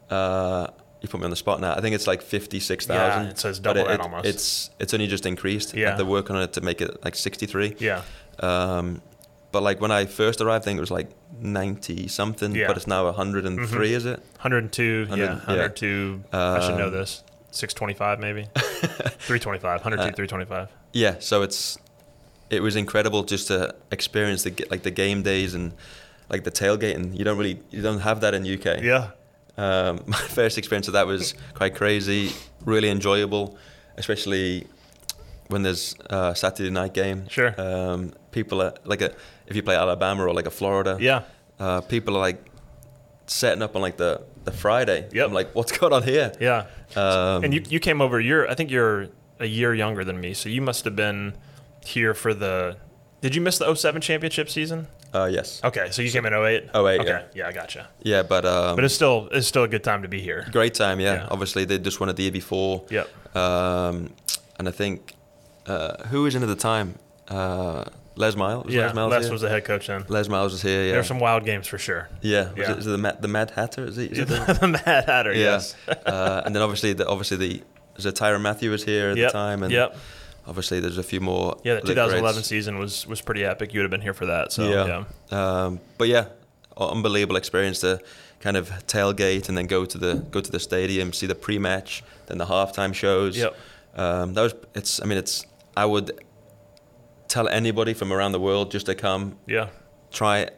[0.10, 0.68] uh,
[1.02, 1.74] you put me on the spot now.
[1.78, 3.24] I think it's like fifty six thousand.
[3.24, 4.26] Yeah, it says double that almost.
[4.26, 5.74] It's it's only just increased.
[5.74, 5.96] Yeah.
[5.96, 7.76] they're working on it to make it like sixty three.
[7.80, 8.02] Yeah.
[8.40, 9.02] Um,
[9.52, 12.54] but like when I first arrived, I think it was like ninety something.
[12.56, 12.68] Yeah.
[12.68, 13.94] But it's now hundred and three.
[13.94, 14.20] Is it?
[14.42, 15.06] 102.
[15.10, 15.26] 100, yeah.
[15.26, 15.38] yeah.
[15.48, 16.24] 102.
[16.34, 17.24] I should know Um, this.
[17.52, 18.48] 625 maybe.
[18.56, 19.62] 325.
[19.82, 20.16] 102.
[20.16, 20.70] 325.
[20.94, 21.16] Yeah.
[21.20, 21.78] So it's
[22.50, 25.74] it was incredible just to experience the like the game days and
[26.30, 27.18] like the tailgating.
[27.18, 28.82] You don't really you don't have that in UK.
[28.82, 29.12] Yeah.
[29.58, 32.32] Um, my first experience of that was quite crazy,
[32.66, 33.58] really enjoyable,
[33.98, 34.68] especially
[35.48, 37.28] when there's a Saturday night game.
[37.28, 37.54] Sure.
[37.60, 39.14] Um, people are like a,
[39.48, 40.98] if you play Alabama or like a Florida.
[41.00, 41.24] Yeah.
[41.60, 42.49] Uh, people are like
[43.30, 45.08] setting up on like the, the Friday.
[45.14, 45.28] Yep.
[45.28, 46.34] I'm like, what's going on here?
[46.40, 46.66] Yeah.
[46.96, 48.20] Um, And you, you came over.
[48.20, 49.08] You're I think you're
[49.40, 51.34] a year younger than me, so you must have been
[51.86, 52.78] here for the.
[53.22, 54.88] Did you miss the 07 championship season?
[55.14, 55.60] uh, yes.
[55.64, 56.66] Okay, so you came in 08?
[56.66, 57.22] 08, Okay, yeah.
[57.34, 57.88] yeah, I gotcha.
[58.04, 60.48] Yeah, but um, But it's still it's still a good time to be here.
[60.52, 61.00] great time.
[61.00, 61.14] Yeah.
[61.16, 61.28] Yeah.
[61.32, 62.84] Obviously, they just won it the year before.
[62.90, 63.36] Yep.
[63.36, 64.12] Um,
[64.58, 65.14] and I think
[65.68, 66.96] uh, who was in at the time?
[67.30, 68.66] Uh, Les Miles.
[68.66, 69.32] Was Yeah, Les Miles Les here?
[69.32, 70.04] was the head coach then.
[70.10, 70.84] Les Miles was here.
[70.84, 70.92] Yeah.
[70.92, 72.10] There were some wild games for sure.
[72.22, 72.72] Yeah, was Yeah.
[72.72, 73.86] It, is it the Mad, the Mad Hatter?
[73.86, 74.12] Is it?
[74.12, 75.40] Is it the, the Mad Hatter, yeah.
[75.40, 75.76] yes.
[75.88, 77.64] uh, and then obviously, the, obviously the
[77.96, 79.32] was it Tyrann Mathieu was here at Yep.
[79.32, 79.96] the time, and yep.
[80.48, 81.58] obviously there's a few more.
[81.64, 82.48] Yeah, the 2011 greats.
[82.48, 83.74] season was was pretty epic.
[83.74, 84.52] You would have been here for that.
[84.52, 85.04] So yeah.
[85.32, 85.64] yeah.
[85.64, 86.28] Um, but yeah,
[86.78, 88.00] unbelievable experience to
[88.40, 92.04] kind of tailgate and then go to the go to the stadium, see the pre-match,
[92.28, 93.38] then the halftime shows.
[93.38, 93.56] Yep.
[93.96, 95.02] Um, that was it's.
[95.02, 95.46] I mean, it's.
[95.76, 96.20] I would
[97.30, 99.68] tell anybody from around the world just to come Yeah.
[100.12, 100.50] try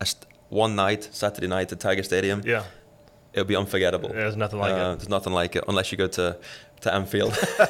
[0.00, 2.42] a st- one night Saturday night at Tiger Stadium.
[2.44, 2.64] Yeah.
[3.32, 4.08] It'll be unforgettable.
[4.10, 4.98] There's nothing like Uh, it.
[4.98, 6.36] There's nothing like it unless you go to
[6.82, 7.32] to Anfield.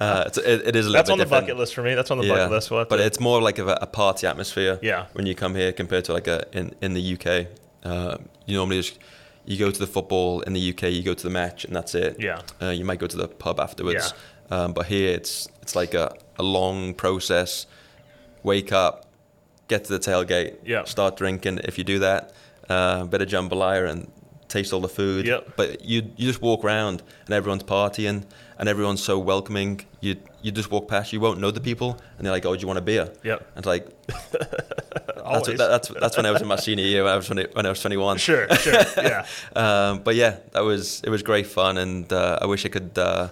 [0.00, 0.92] uh, it's, it, it is a little bit.
[0.92, 1.44] That's on the different.
[1.46, 1.94] bucket list for me.
[1.94, 2.70] That's on the bucket list.
[2.70, 4.78] We'll but to- it's more like of a, a party atmosphere.
[4.82, 5.06] Yeah.
[5.12, 7.46] When you come here compared to like a in in the UK,
[7.84, 8.16] uh,
[8.46, 8.98] you normally just
[9.44, 11.94] you go to the football in the UK, you go to the match, and that's
[11.94, 12.16] it.
[12.18, 12.40] Yeah.
[12.60, 14.14] Uh, you might go to the pub afterwards.
[14.50, 17.66] Um, but here it's it's like a, a long process.
[18.42, 19.06] Wake up,
[19.68, 20.84] get to the tailgate, Yeah.
[20.84, 21.58] start drinking.
[21.64, 22.32] If you do that,
[22.68, 24.10] uh, bit of jambalaya and
[24.48, 25.26] taste all the food.
[25.26, 25.52] Yep.
[25.56, 28.24] But you you just walk around and everyone's partying
[28.58, 29.80] and everyone's so welcoming.
[30.00, 32.60] You you just walk past, you won't know the people, and they're like, "Oh, do
[32.60, 33.38] you want a beer?" Yep.
[33.54, 33.84] And it's like
[34.32, 37.26] that's what, that, that's that's when I was in my senior year when I was
[37.26, 38.18] 20, when I was 21.
[38.18, 38.72] Sure, sure.
[38.96, 39.26] Yeah.
[39.56, 42.96] Um, but yeah, that was it was great fun, and uh, I wish I could
[42.98, 43.28] uh,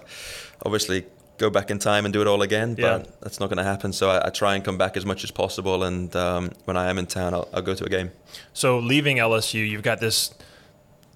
[0.65, 1.05] obviously
[1.37, 3.03] go back in time and do it all again, but Yeah.
[3.21, 3.93] that's not going to happen.
[3.93, 6.89] So I, I try and come back as much as possible, and um, when I
[6.89, 8.11] am in town, I'll, I'll go to a game.
[8.53, 10.33] So leaving LSU, you've got this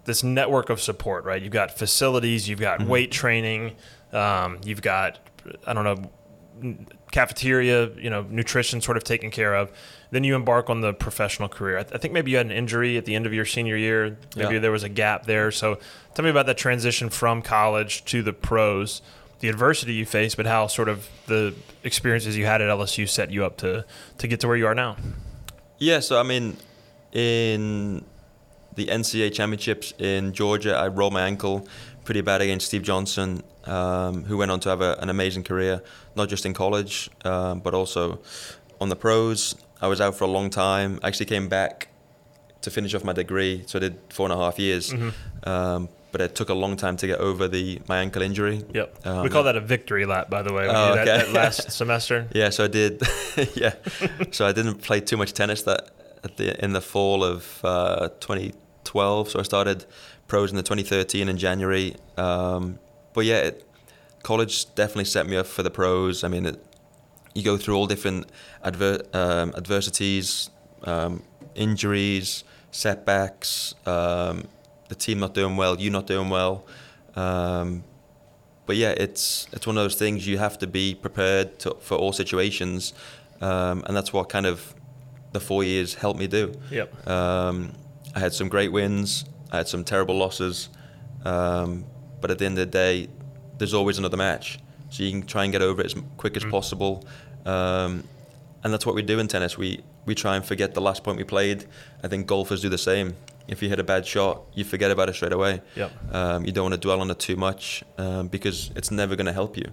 [0.05, 1.41] this network of support, right?
[1.41, 3.75] You've got facilities, you've got weight training,
[4.11, 5.19] um, you've got
[5.67, 6.09] I don't know
[7.11, 9.71] cafeteria, you know, nutrition sort of taken care of.
[10.11, 11.77] Then you embark on the professional career.
[11.79, 13.75] I, th- I think maybe you had an injury at the end of your senior
[13.77, 14.17] year.
[14.35, 14.59] Maybe Yeah.
[14.59, 15.51] there was a gap there.
[15.51, 15.79] So
[16.15, 19.01] tell me about that transition from college to the pros,
[19.43, 21.53] the adversity you faced, but how sort of the
[21.83, 23.83] experiences you had at LSU set you up to
[24.19, 24.95] to get to where you are now.
[25.79, 26.55] Yeah, so I mean,
[27.11, 28.05] in
[28.75, 31.67] the NCAA championships in Georgia, I rolled my ankle
[32.05, 35.83] pretty bad against Steve Johnson, um, who went on to have a, an amazing career,
[36.15, 38.21] not just in college, um, but also
[38.79, 39.55] on the pros.
[39.81, 40.99] I was out for a long time.
[41.03, 41.89] I actually came back
[42.61, 44.93] to finish off my degree, so I did four and a half years.
[45.43, 48.63] Um, but it took a long time to get over the my ankle injury.
[48.73, 49.05] Yep.
[49.05, 50.67] Um, we call that a victory lap, by the way.
[50.69, 51.25] Oh, did that, okay.
[51.25, 52.27] that last semester.
[52.33, 53.01] Yeah, so I did.
[53.55, 53.73] yeah,
[54.31, 55.89] so I didn't play too much tennis that
[56.23, 59.31] at the in the fall of uh, 2012.
[59.31, 59.85] So I started
[60.27, 61.95] pros in the 2013 in January.
[62.15, 62.79] Um,
[63.13, 63.67] but yeah, it,
[64.21, 66.23] college definitely set me up for the pros.
[66.23, 66.63] I mean, it,
[67.33, 68.27] you go through all different
[68.63, 70.51] adver- um, adversities,
[70.83, 71.23] um,
[71.55, 74.47] injuries, setbacks, um,
[74.89, 76.65] the team not doing well, you not doing well.
[77.15, 77.83] Um,
[78.65, 81.97] but yeah, it's it's one of those things you have to be prepared to, for
[81.97, 82.93] all situations,
[83.41, 84.73] um, and that's what kind of
[85.33, 86.53] the four years helped me do.
[86.71, 87.07] Yep.
[87.07, 87.73] Um,
[88.15, 90.69] I had some great wins, I had some terrible losses,
[91.25, 91.85] um,
[92.21, 93.09] but at the end of the day,
[93.57, 96.45] there's always another match, so you can try and get over it as quick as
[96.45, 97.05] possible.
[97.45, 98.03] Um,
[98.63, 99.57] and that's what we do in tennis.
[99.57, 101.65] We we try and forget the last point we played.
[102.03, 103.15] I think golfers do the same.
[103.47, 105.61] If you hit a bad shot, you forget about it straight away.
[105.75, 105.91] Yep.
[106.13, 109.25] Um, you don't want to dwell on it too much um, because it's never going
[109.25, 109.71] to help you.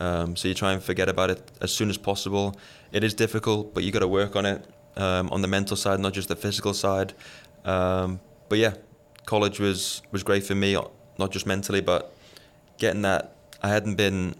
[0.00, 2.56] Um, so you try and forget about it as soon as possible.
[2.92, 4.64] It is difficult, but you got to work on it
[4.96, 7.12] um, on the mental side, not just the physical side.
[7.64, 8.74] Um, but yeah,
[9.26, 10.76] college was was great for me,
[11.18, 12.14] not just mentally, but
[12.78, 13.36] getting that.
[13.62, 14.34] I hadn't been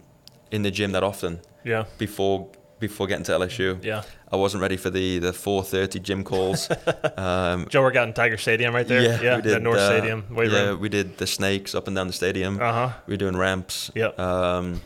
[0.51, 1.85] in the gym that often Yeah.
[1.99, 2.49] before
[2.81, 3.83] before getting to LSU.
[3.85, 4.03] Yeah.
[4.33, 6.69] I wasn't ready for the the 4:30 gym calls.
[7.17, 9.23] um, Joe worked out in Tiger Stadium right there.
[9.23, 10.25] yeah, we did North uh, Stadium.
[10.31, 10.81] Yeah, room.
[10.81, 12.61] we did the snakes up and down the stadium.
[12.61, 12.93] Uh huh.
[13.07, 13.91] We were doing ramps.
[13.95, 14.19] Yep.
[14.19, 14.81] Um,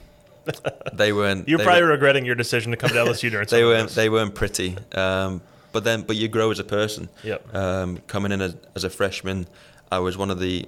[0.92, 1.48] they weren't.
[1.48, 3.90] You're they probably were- regretting your decision to come to LSU during they weren't.
[3.90, 4.76] They weren't pretty.
[4.92, 5.40] Um,
[5.72, 7.08] but then, but you grow as a person.
[7.24, 7.54] Yep.
[7.54, 9.46] Um, coming in as, as a freshman,
[9.90, 10.66] I was one of the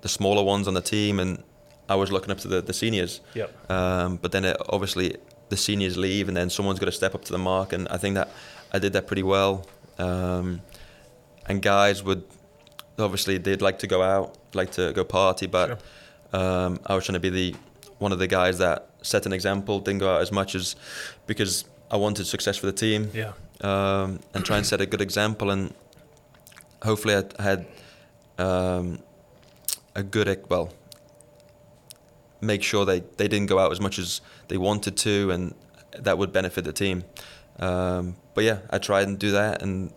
[0.00, 1.42] the smaller ones on the team, and
[1.88, 3.20] I was looking up to the, the seniors.
[3.34, 3.70] Yep.
[3.70, 5.16] Um, but then it, obviously
[5.54, 7.96] the seniors leave, and then someone's got to step up to the mark, and I
[8.02, 8.28] think that
[8.72, 9.52] I did that pretty well.
[9.98, 10.60] Um,
[11.46, 12.22] and guys would
[12.98, 15.80] obviously they'd like to go out, like to go party, but
[16.32, 17.54] um, I was trying to be the
[17.98, 20.74] one of the guys that set an example, didn't go out as much as
[21.26, 23.32] because I wanted success for the team Yeah.
[23.60, 25.50] um, and try and set a good example.
[25.50, 25.72] And
[26.82, 27.66] hopefully, I had
[28.38, 28.98] um,
[29.94, 30.72] a good well,
[32.40, 35.54] make sure they, they didn't go out as much as they wanted to, and
[35.98, 37.04] that would benefit the team.
[37.58, 39.92] Um, but yeah, I try and do that, and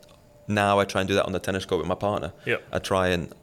[0.47, 2.31] now I try and do that on the tennis court with my partner.
[2.45, 2.63] Yep.
[2.71, 3.33] I try and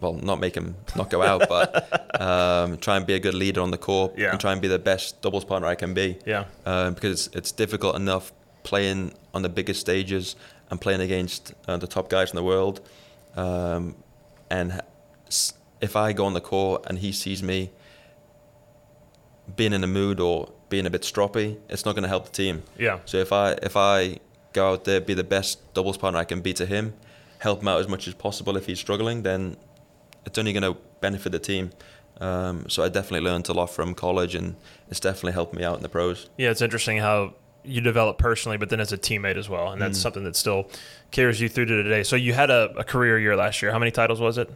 [0.00, 3.62] well, not make him not go out, but um, try and be a good leader
[3.62, 4.32] on the court Yeah.
[4.32, 6.44] and try and be the best doubles partner I can be Yeah.
[6.66, 8.32] um, because it's, it's difficult enough
[8.64, 10.36] playing on the biggest stages
[10.70, 12.80] and playing against uh, the top guys in the world.
[13.34, 13.94] Um,
[14.50, 14.82] and
[15.80, 17.70] if I go on the court and he sees me
[19.56, 22.32] being in a mood or being a bit stroppy, it's not going to help the
[22.32, 22.62] team.
[22.78, 22.98] Yeah.
[23.04, 24.18] So if I if I
[24.52, 26.94] go out there, be the best doubles partner I can be to him,
[27.38, 29.56] help him out as much as possible if he's struggling, then
[30.26, 31.70] it's only going to benefit the team.
[32.20, 34.54] Um, so I definitely learned a lot from college, and
[34.88, 36.30] it's definitely helped me out in the pros.
[36.38, 39.76] Yeah, it's interesting how you develop personally, but then as a teammate as well, and
[39.80, 39.86] Mm.
[39.86, 40.70] that's something that still
[41.10, 42.02] carries you through to today.
[42.04, 43.72] So you had a, a career year last year.
[43.72, 44.48] How many titles was it?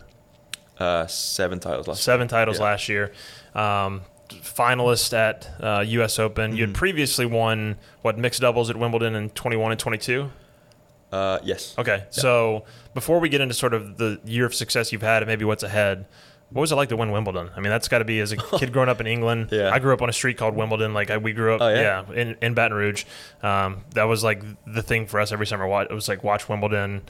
[0.78, 2.02] Uh, seven titles last.
[2.04, 2.64] Seven titles Yeah.
[2.64, 3.12] last year.
[3.54, 6.18] Um, finalist at uh, U.S.
[6.18, 6.56] Open.
[6.56, 10.30] You had previously won what mixed doubles at Wimbledon in 21 and 22.
[11.10, 11.74] Uh, yes.
[11.78, 12.64] Okay, so
[12.94, 15.62] before we get into sort of the year of success you've had and maybe what's
[15.62, 16.04] ahead,
[16.50, 17.50] what was it like to win Wimbledon?
[17.56, 19.48] I mean, that's got to be as a kid growing up in England.
[19.50, 19.70] Yeah.
[19.70, 20.92] I grew up on a street called Wimbledon.
[20.94, 22.04] Like I, we grew up, Oh, yeah?
[22.12, 23.04] in, in Baton Rouge.
[23.42, 25.64] Um, that was like the thing for us every summer.
[25.82, 27.02] It was like watch Wimbledon.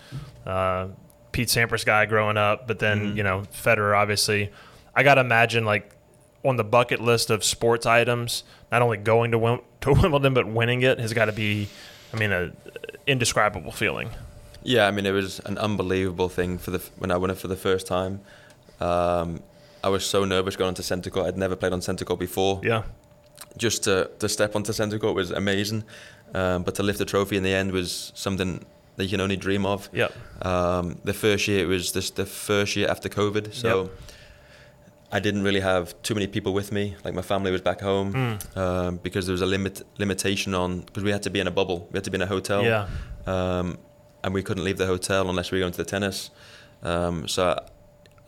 [0.46, 0.88] Uh,
[1.30, 3.16] Pete Sampras guy growing up, but then Mhm.
[3.16, 3.96] you know Federer.
[3.96, 4.50] Obviously,
[4.94, 5.92] I got to imagine like
[6.44, 10.46] on the bucket list of sports items, not only going to Wim- to Wimbledon but
[10.46, 11.68] winning it has got to be,
[12.12, 12.56] I mean, an
[13.06, 14.10] indescribable feeling.
[14.62, 17.48] Yeah, I mean it was an unbelievable thing for the when I won it for
[17.48, 18.20] the first time.
[18.80, 19.42] Um,
[19.82, 21.26] I was so nervous going onto centre court.
[21.26, 22.60] I'd never played on centre court before.
[22.62, 22.82] Yeah,
[23.56, 25.84] just to, to step onto centre court was amazing.
[26.34, 28.64] Um, but to lift the trophy in the end was something
[28.96, 29.88] that you can only dream of.
[29.92, 30.12] Yep.
[30.44, 33.92] Um, the first year it was this the first year after COVID, so Yep.
[35.10, 36.94] I didn't really have too many people with me.
[37.04, 38.56] Like my family was back home Mm.
[38.56, 41.50] um, because there was a limit limitation on because we had to be in a
[41.50, 41.88] bubble.
[41.90, 42.62] We had to be in a hotel.
[42.64, 42.86] Yeah.
[43.26, 43.78] Um,
[44.22, 46.30] and we couldn't leave the hotel unless we were going to the tennis.
[46.82, 47.58] Um, so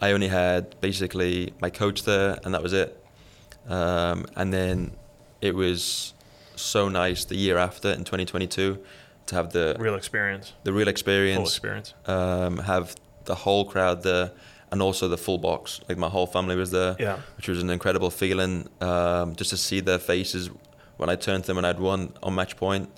[0.00, 2.96] I only had basically my coach there, and that was it.
[3.68, 4.92] Um, and then
[5.40, 6.14] it was
[6.56, 8.78] so nice the year after in 2022
[9.26, 10.52] to have the Real experience.
[10.64, 11.94] the real Full experience, experience.
[12.06, 12.94] um, have
[13.26, 14.32] the whole crowd there,
[14.72, 15.80] and also the full box.
[15.88, 17.18] Like my whole family was there, Yeah.
[17.36, 18.68] which was an incredible feeling.
[18.80, 20.50] Um, just to see their faces
[20.96, 22.90] when I turned to them and I'd won on match point.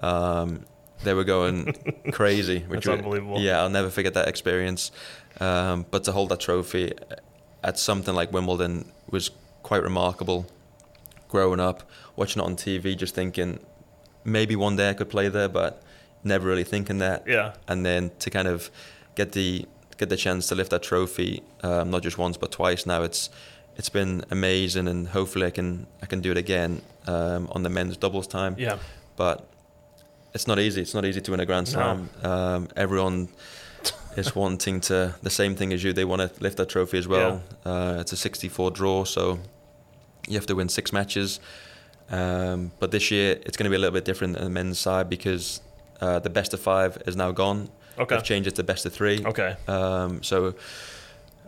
[0.00, 0.64] Um,
[1.04, 1.74] they were going
[2.12, 3.40] crazy, which That's was- unbelievable.
[3.40, 4.92] Yeah, I'll never forget that experience.
[5.40, 6.92] Um, but to hold that trophy
[7.62, 9.30] at something like Wimbledon was
[9.62, 10.46] quite remarkable.
[11.28, 11.82] Growing up,
[12.14, 13.58] watching it on TV, just thinking
[14.24, 15.82] maybe one day I could play there, but
[16.22, 17.54] never really thinking that Yeah.
[17.68, 18.70] and then to kind of
[19.16, 19.66] get the
[19.98, 23.02] get the chance to lift that trophy, um, not just once but twice now.
[23.02, 23.30] It's
[23.76, 27.70] it's been amazing, and hopefully I can I can do it again um, on the
[27.70, 28.56] men's doubles time.
[28.58, 28.78] Yeah.
[29.16, 29.48] But
[30.34, 30.82] it's not easy.
[30.82, 32.10] It's not easy to win a Grand Slam.
[32.22, 33.28] Um, everyone
[34.16, 35.92] is wanting to the same thing as you.
[35.92, 37.42] They want to lift that trophy as well.
[37.64, 39.38] Uh, it's a 64 draw, so
[40.28, 41.40] you have to win six matches.
[42.10, 44.78] Um, but this year it's going to be a little bit different on the men's
[44.78, 45.60] side because
[46.00, 47.68] uh, the best of five is now gone.
[47.98, 48.14] Okay.
[48.14, 49.24] They've changed it to best of three.
[49.24, 49.56] Okay.
[49.68, 50.54] Um, so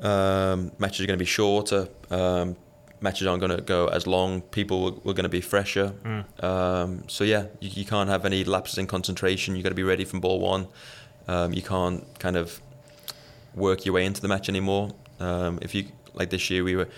[0.01, 1.89] um, matches are going to be shorter.
[2.11, 2.57] Um,
[3.01, 4.43] matches aren't going to go as long.
[4.43, 5.93] People were, were going to be fresher.
[6.05, 6.45] Mm.
[6.45, 9.55] Um, so yeah, you, you can't have any lapses in concentration.
[9.55, 10.69] You have got to be ready from ball one.
[11.27, 12.61] Um, you can't kind of
[13.55, 14.91] work your way into the match anymore.
[15.21, 16.89] Um, if you like this year, we were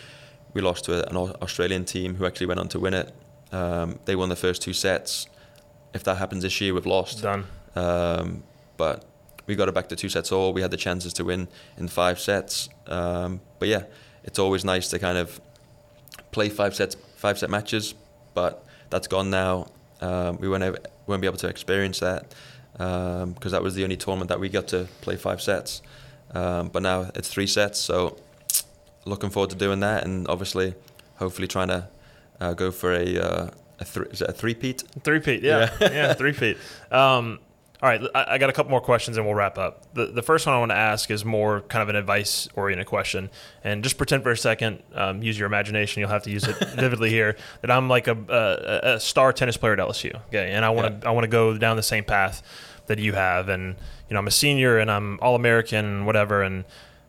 [0.54, 3.14] we lost to an Australian team who actually went on to win it.
[3.52, 5.26] Um, they won the first two sets.
[5.94, 7.22] If that happens this year, we've lost.
[7.22, 7.46] Done.
[7.74, 8.42] Um,
[8.76, 9.04] but
[9.50, 10.52] we got it back to two sets all.
[10.52, 12.68] We had the chances to win in five sets.
[12.86, 13.82] Um, but yeah,
[14.22, 15.40] it's always nice to kind of
[16.30, 17.94] play five sets, five set matches.
[18.32, 19.66] But that's gone now.
[20.00, 22.32] Um, we won't, won't be able to experience that
[22.72, 25.82] because that was the only tournament that we got to play five sets.
[26.32, 28.16] Um, but now it's three sets, so
[29.04, 30.74] looking forward to doing that, and obviously,
[31.16, 31.88] hopefully, trying to
[32.40, 34.84] uh, go for a uh, a three, is it a three-peat.
[35.02, 36.56] Three peat, yeah, yeah, three peat.
[36.92, 37.40] Um,
[37.82, 39.94] all right, I, I got a couple more questions and we'll wrap up.
[39.94, 42.86] The, the first one I want to ask is more kind of an advice oriented
[42.86, 43.30] question.
[43.64, 46.00] And just pretend for a second, um, use your imagination.
[46.00, 47.36] You'll have to use it vividly here.
[47.62, 50.14] That I'm like a, a, a star tennis player at LSU.
[50.28, 52.42] Okay, and I want to I want to go down the same path
[52.86, 53.48] that you have.
[53.48, 53.76] And
[54.08, 56.42] you know, I'm a senior and I'm all American and whatever.
[56.42, 56.64] And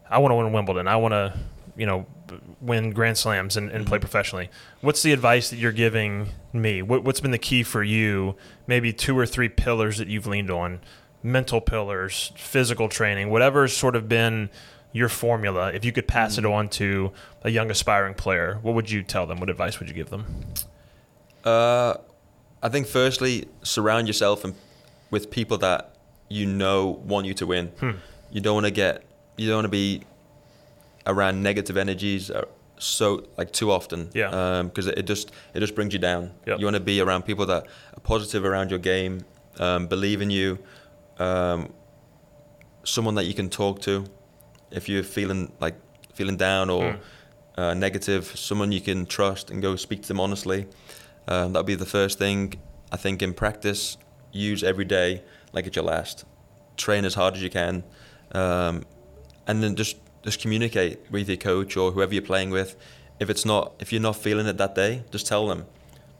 [0.09, 0.87] I want to win Wimbledon.
[0.87, 1.33] I want to
[1.75, 2.05] you know
[2.59, 4.49] win Grand Slams and, and play professionally.
[4.81, 6.81] What's the advice that you're giving me?
[6.81, 8.35] What, what's been the key for you?
[8.67, 10.79] Maybe two or three pillars that you've leaned on,
[11.23, 14.49] mental pillars, physical training, whatever's sort of been
[14.93, 15.71] your formula.
[15.71, 17.11] If you could pass it on to
[17.43, 19.39] a young aspiring player, what would you tell them?
[19.39, 20.25] What advice would you give them?
[21.43, 21.95] Uh,
[22.61, 24.53] I think firstly, surround yourself and,
[25.09, 25.95] with people that
[26.29, 27.67] you know want you to win.
[27.79, 27.91] Hmm.
[28.31, 29.03] You don't want to get,
[29.37, 30.03] you don't want to be
[31.05, 32.45] around negative energies uh,
[32.77, 34.09] so like too often.
[34.13, 34.63] Yeah.
[34.63, 36.31] Because it, it just it just brings you down.
[36.47, 36.59] Yep.
[36.59, 39.23] You want to be around people that are positive around your game,
[39.59, 40.59] um, believe in you,
[41.19, 41.71] um,
[42.83, 44.05] someone that you can talk to
[44.71, 45.75] if you're feeling like
[46.13, 46.97] feeling down or
[47.57, 50.67] uh, negative, someone you can trust and go speak to them honestly.
[51.27, 52.55] Um, that'll be the first thing.
[52.91, 53.97] I think in practice,
[54.31, 56.25] use every day like it's your last.
[56.77, 57.83] Train as hard as you can,
[58.31, 58.85] um,
[59.45, 62.75] and then just just communicate with your coach or whoever you're playing with.
[63.19, 65.65] If it's not, if you're not feeling it that day, just tell them.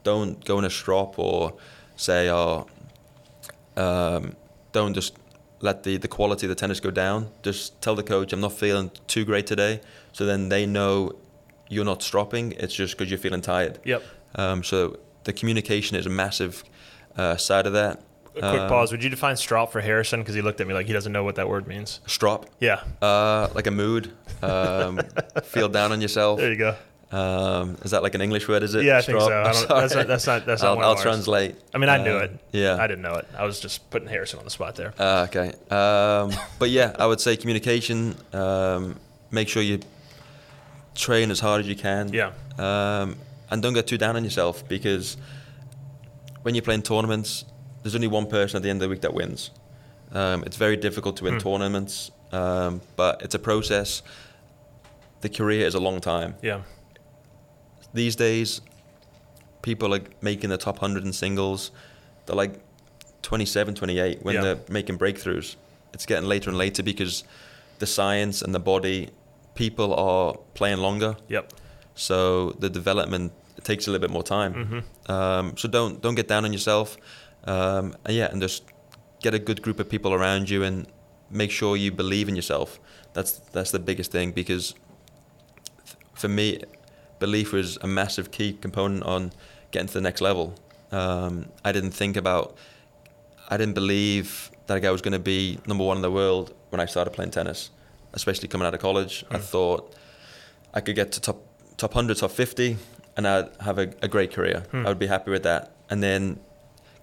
[0.03, 1.53] Don't go in a strop or
[1.95, 2.67] say, "Oh,
[3.77, 4.35] um,
[4.71, 5.17] don't just
[5.61, 7.29] let the, the quality of the tennis go down.
[7.43, 9.81] Just tell the coach, I'm not feeling too great today.
[10.11, 11.13] So then they know
[11.69, 12.53] you're not stropping.
[12.53, 13.79] It's just because you're feeling tired.
[13.85, 14.03] Yep.
[14.35, 16.63] Um, so the communication is a massive
[17.15, 18.01] uh, side of that.
[18.35, 18.91] A quick Um, pause.
[18.91, 20.21] Would you define strop for Harrison?
[20.21, 21.99] Because he looked at me like he doesn't know what that word means.
[22.07, 22.81] Strop, Yeah.
[23.01, 24.11] uh, like a mood.
[24.41, 24.99] Um,
[25.43, 26.39] feel down on yourself.
[26.39, 26.75] There you go.
[27.11, 28.63] Um, is that like an English word?
[28.63, 28.85] Is it?
[28.85, 29.27] Yeah, I think so.
[29.27, 30.45] I don't, that's, not, that's not.
[30.45, 31.55] That's not I'll, I'll translate.
[31.73, 32.39] I mean, I knew Um, it.
[32.53, 32.77] Yeah.
[32.79, 33.27] I didn't know it.
[33.37, 34.93] I was just putting Harrison on the spot there.
[34.97, 35.49] Uh, okay.
[35.69, 38.15] Um, but yeah, I would say communication.
[38.31, 38.95] Um,
[39.29, 39.79] make sure you
[40.95, 42.13] train as hard as you can.
[42.13, 42.31] Yeah.
[42.57, 43.17] Um,
[43.49, 45.17] and don't get too down on yourself because
[46.43, 47.43] when you're playing tournaments,
[47.83, 49.51] there's only one person at the end of the week that wins.
[50.11, 51.39] Um, it's very difficult to win Hmm.
[51.39, 54.01] tournaments, um, but it's a process.
[55.21, 56.35] The career is a long time.
[56.41, 56.61] Yeah.
[57.93, 58.61] These days,
[59.61, 61.71] people are making the top 100 in singles.
[62.25, 62.59] They're like
[63.21, 64.41] 27, 28 when Yeah.
[64.41, 65.55] they're making breakthroughs.
[65.93, 67.23] It's getting later and later because
[67.79, 69.09] the science and the body,
[69.55, 71.17] people are playing longer.
[71.27, 71.53] Yep.
[71.95, 74.53] So the development takes a little bit more time.
[74.53, 75.11] Mm-hmm.
[75.11, 76.97] Um, so don't don't get down on yourself.
[77.45, 78.63] Um, and yeah, and just
[79.21, 80.87] get a good group of people around you and
[81.29, 82.79] make sure you believe in yourself.
[83.13, 84.73] That's that's the biggest thing because
[86.13, 86.61] for me,
[87.19, 89.31] belief was a massive key component on
[89.71, 90.55] getting to the next level.
[90.91, 92.55] Um, I didn't think about,
[93.49, 96.79] I didn't believe that I was going to be number one in the world when
[96.81, 97.69] I started playing tennis,
[98.13, 99.23] especially coming out of college.
[99.31, 99.95] I thought
[100.73, 101.39] I could get to top
[101.77, 102.77] top 100, top 50,
[103.17, 104.63] and I'd have a, a great career.
[104.73, 105.71] I would be happy with that.
[105.89, 106.39] And then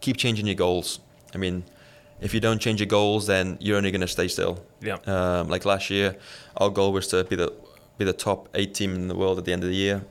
[0.01, 1.01] keep changing your goals.
[1.35, 1.65] I mean,
[2.21, 4.65] if you don't change your goals, then you're only going to stay still.
[4.81, 4.99] Yeah.
[5.07, 6.17] Um, like last year,
[6.57, 7.53] our goal was to be the
[7.97, 10.05] be the top eight team in the world at the end of the year.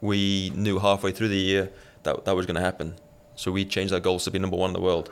[0.00, 1.70] We knew halfway through the year
[2.02, 2.94] that that was going to happen,
[3.34, 5.10] so we changed our goals to be number one in the world.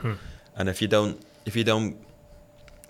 [0.55, 1.97] And if you don't if you don't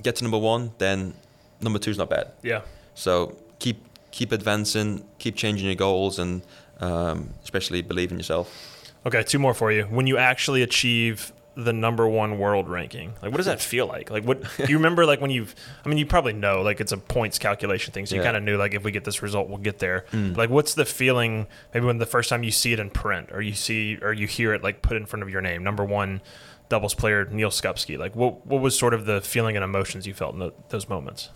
[0.02, 1.14] get to number one, then
[1.62, 2.32] number two is not bad.
[2.42, 2.62] Yeah.
[2.96, 3.78] So keep
[4.12, 6.42] keep advancing, keep changing your goals, and
[6.80, 8.73] um, especially believe in yourself.
[9.06, 9.84] Okay, two more for you.
[9.84, 14.10] When you actually achieve the number one world ranking, like what does that feel like?
[14.10, 15.06] Like what do you remember?
[15.06, 15.54] Like when you've,
[15.86, 18.26] I mean, you probably know, like it's a points calculation thing, so you Yeah.
[18.28, 20.06] kind of knew, like if we get this result, we'll get there.
[20.14, 21.48] Like what's the feeling?
[21.74, 24.26] Maybe when the first time you see it in print, or you see, or you
[24.26, 26.22] hear it like put in front of your name, number one
[26.70, 27.98] doubles player Neal Skupski.
[28.00, 30.88] Like what what was sort of the feeling and emotions you felt in tho- those
[30.90, 31.30] moments?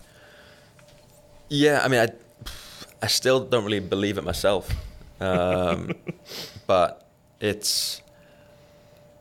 [1.48, 2.08] Yeah, I mean, I
[3.02, 4.68] I still don't really believe it myself,
[5.20, 5.92] um,
[6.66, 7.07] but
[7.40, 8.02] it's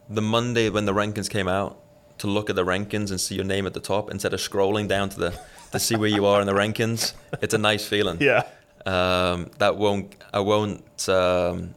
[0.09, 1.79] the Monday when the rankings came out
[2.19, 4.87] to look at the rankings and see your name at the top instead of scrolling
[4.87, 5.39] down to the
[5.71, 7.13] to see where you are in the rankings.
[7.41, 8.17] It's a nice feeling.
[8.21, 8.43] Yeah,
[8.85, 11.75] Um, that won't I won't um,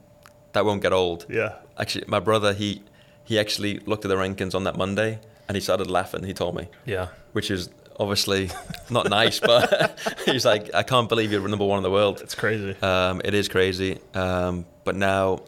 [0.52, 1.26] that won't get old.
[1.28, 2.82] yeah, Actually, my brother he
[3.24, 5.18] he actually looked at the rankings on that Monday
[5.48, 6.22] and he started laughing.
[6.24, 7.08] He told me, yeah.
[7.32, 7.68] which is
[7.98, 8.50] obviously
[8.88, 12.20] not nice, but he's like, I can't believe you're number one in the world.
[12.22, 12.76] It's crazy.
[12.80, 15.40] Um, it is crazy, um, but now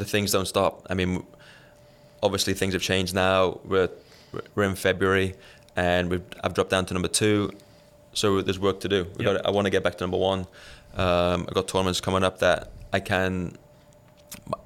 [0.00, 0.86] the things don't stop.
[0.90, 1.24] I mean,
[2.22, 3.60] obviously things have changed now.
[3.64, 3.90] We're
[4.54, 5.34] we're in February,
[5.76, 7.52] and we've, I've dropped down to number two.
[8.12, 9.06] So there's work to do.
[9.16, 9.36] We Yep.
[9.36, 9.46] got.
[9.46, 10.40] I want to get back to number one.
[10.96, 13.56] Um, I've got tournaments coming up that I can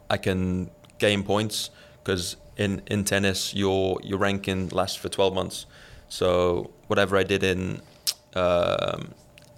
[0.09, 1.71] I can gain points
[2.03, 5.67] because in, in tennis your your ranking lasts for 12 months.
[6.09, 7.81] So whatever I did in
[8.35, 9.13] um,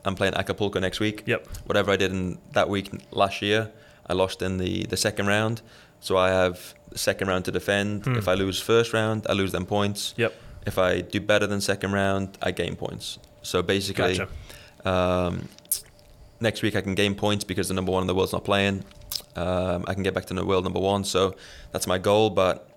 [0.05, 1.23] I'm playing Acapulco next week.
[1.27, 1.47] Yep.
[1.67, 3.71] Whatever I did in that week last year,
[4.09, 5.63] I lost in the, the second round.
[6.01, 8.07] So I have the second round to defend.
[8.07, 10.15] If I lose first round, I lose them points.
[10.17, 10.35] Yep.
[10.67, 13.19] If I do better than second round, I gain points.
[13.43, 14.89] So basically, Gotcha.
[14.89, 15.49] um,
[16.41, 18.85] next week I can gain points because the number one in the world's not playing.
[19.37, 21.05] Um, I can get back to the world number one.
[21.05, 21.35] So
[21.73, 22.31] that's my goal.
[22.31, 22.69] But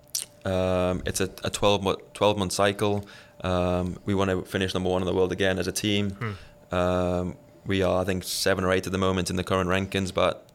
[0.44, 3.06] um, it's a, a 12, mo- 12 month cycle.
[3.42, 6.36] Um, we want to finish number one in the world again as a team.
[6.72, 10.12] Um, we are, I think, seven or eight at the moment in the current rankings,
[10.14, 10.46] but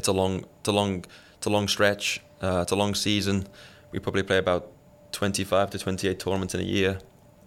[0.00, 1.04] it's a long, it's a long,
[1.36, 2.22] it's a long stretch.
[2.40, 3.46] Uh, it's a long season.
[3.92, 4.72] We probably play about
[5.12, 6.98] 25 to 28 tournaments in a year.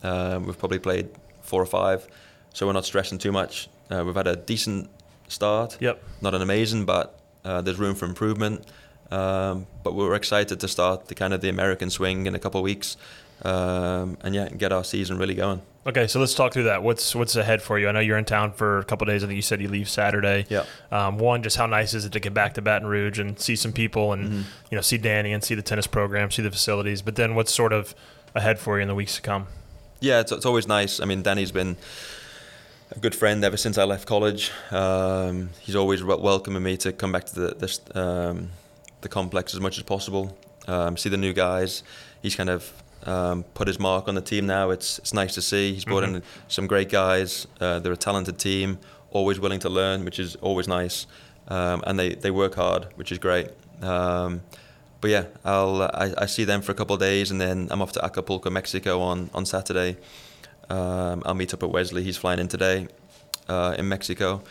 [0.04, 1.10] Um, we've probably played
[1.41, 2.08] four or five,
[2.54, 3.70] so we're not stressing too much.
[3.89, 4.89] Uh, we've had a decent
[5.28, 5.78] start.
[5.82, 6.04] Yep.
[6.22, 8.68] Not an amazing, but uh, there's room for improvement.
[9.10, 12.60] Um, but we're excited to start the kind of the American swing in a couple
[12.60, 12.97] of weeks,
[13.44, 15.62] um, and yeah, get our season really going.
[15.86, 16.82] Okay, so let's talk through that.
[16.82, 17.89] What's what's ahead for you?
[17.89, 19.22] I know you're in town for a couple of days.
[19.24, 20.46] I think you said you leave Saturday.
[20.50, 20.64] Yeah.
[20.91, 23.56] Um, one, just how nice is it to get back to Baton Rouge and see
[23.58, 24.41] some people and Mm-hmm.
[24.72, 27.02] you know see Danny and see the tennis program, see the facilities.
[27.02, 27.94] But then, what's sort of
[28.34, 29.48] ahead for you in the weeks to come?
[30.00, 31.00] Yeah, it's, it's always nice.
[31.02, 31.76] I mean, Danny's been
[32.96, 34.52] a good friend ever since I left college.
[34.72, 38.50] Um, he's always wel- welcoming me to come back to the this, um,
[39.02, 40.38] the complex as much as possible.
[40.68, 41.84] Um, see the new guys.
[42.22, 42.72] He's kind of
[43.06, 44.70] um, put his mark on the team now.
[44.70, 45.74] It's it's nice to see.
[45.74, 47.47] He's brought in some great guys.
[47.60, 48.80] Uh, they're a talented team,
[49.12, 51.08] always willing to learn, which is always nice.
[51.47, 53.49] Um, and they, they work hard, which is great.
[53.82, 54.41] Um,
[55.01, 57.82] but yeah, I'll I, I see them for a couple of days, and then I'm
[57.82, 59.97] off to Acapulco, Mexico on on Saturday.
[60.70, 62.04] Um, I'll meet up at Wesley.
[62.04, 62.88] He's flying in today
[63.49, 64.41] uh, in Mexico,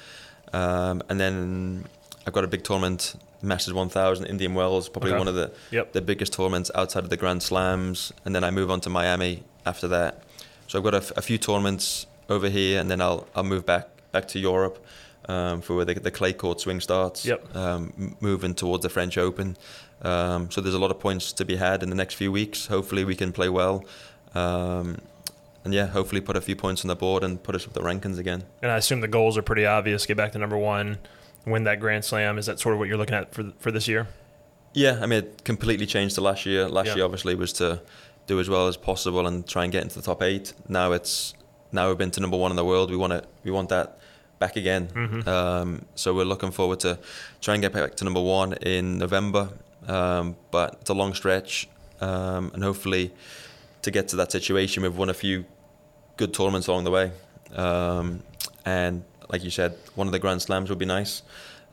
[0.52, 1.86] um, and then
[2.26, 5.18] I've got a big tournament, Masters 1000, Indian Wells, probably Okay.
[5.18, 5.92] one of the Yep.
[5.92, 9.42] the biggest tournaments outside of the Grand Slams, and then I move on to Miami
[9.66, 10.22] after that.
[10.68, 13.66] So I've got a, f- a few tournaments over here, and then I'll I'll move
[13.66, 14.78] back back to Europe
[15.28, 17.24] um, for where the, the clay court swing starts.
[17.26, 17.56] Yep.
[17.56, 19.56] Um, moving towards the French Open.
[20.02, 22.66] Um, so there's a lot of points to be had in the next few weeks.
[22.66, 23.84] Hopefully we can play well.
[24.34, 24.98] Um,
[25.64, 27.80] and yeah, hopefully put a few points on the board and put us up the
[27.82, 28.42] rankings again.
[28.62, 30.06] And I assume the goals are pretty obvious.
[30.06, 30.98] Get back to number one.
[31.46, 32.38] Win that Grand Slam.
[32.38, 34.06] Is that sort of what you're looking at for for this year?
[34.74, 36.68] Yeah, I mean, it completely changed to last year.
[36.68, 36.96] Last Yeah.
[36.96, 37.82] year, obviously, was to
[38.26, 40.54] do as well as possible and try and get into the top eight.
[40.68, 41.34] Now it's
[41.72, 42.90] now we've been to number one in the world.
[42.90, 43.98] We want to we want that
[44.38, 44.88] back again.
[44.88, 45.28] Mm-hmm.
[45.28, 46.98] Um, so we're looking forward to
[47.40, 49.50] try and get back to number one in November.
[49.88, 51.68] Um, but it's a long stretch,
[52.00, 53.10] um, and hopefully
[53.82, 55.44] to get to that situation, we've won a few
[56.16, 57.10] good tournaments along the way.
[57.56, 58.22] Um,
[58.64, 59.02] and
[59.32, 61.22] like you said, one of the Grand Slams would be nice.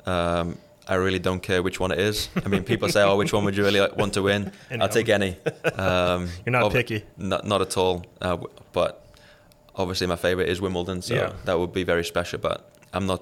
[0.05, 0.57] Um,
[0.88, 2.30] I really don't care which one it is.
[2.43, 4.89] I mean, people say, "Oh, which one would you really want to win?" Any I'll
[4.89, 5.36] take any.
[5.76, 7.03] Um, You're not ob- picky.
[7.18, 8.03] Not, not at all.
[8.20, 8.38] Uh,
[8.72, 9.05] but
[9.76, 11.34] obviously, my favorite is Wimbledon, so Yeah.
[11.45, 12.39] that would be very special.
[12.39, 13.22] But I'm not.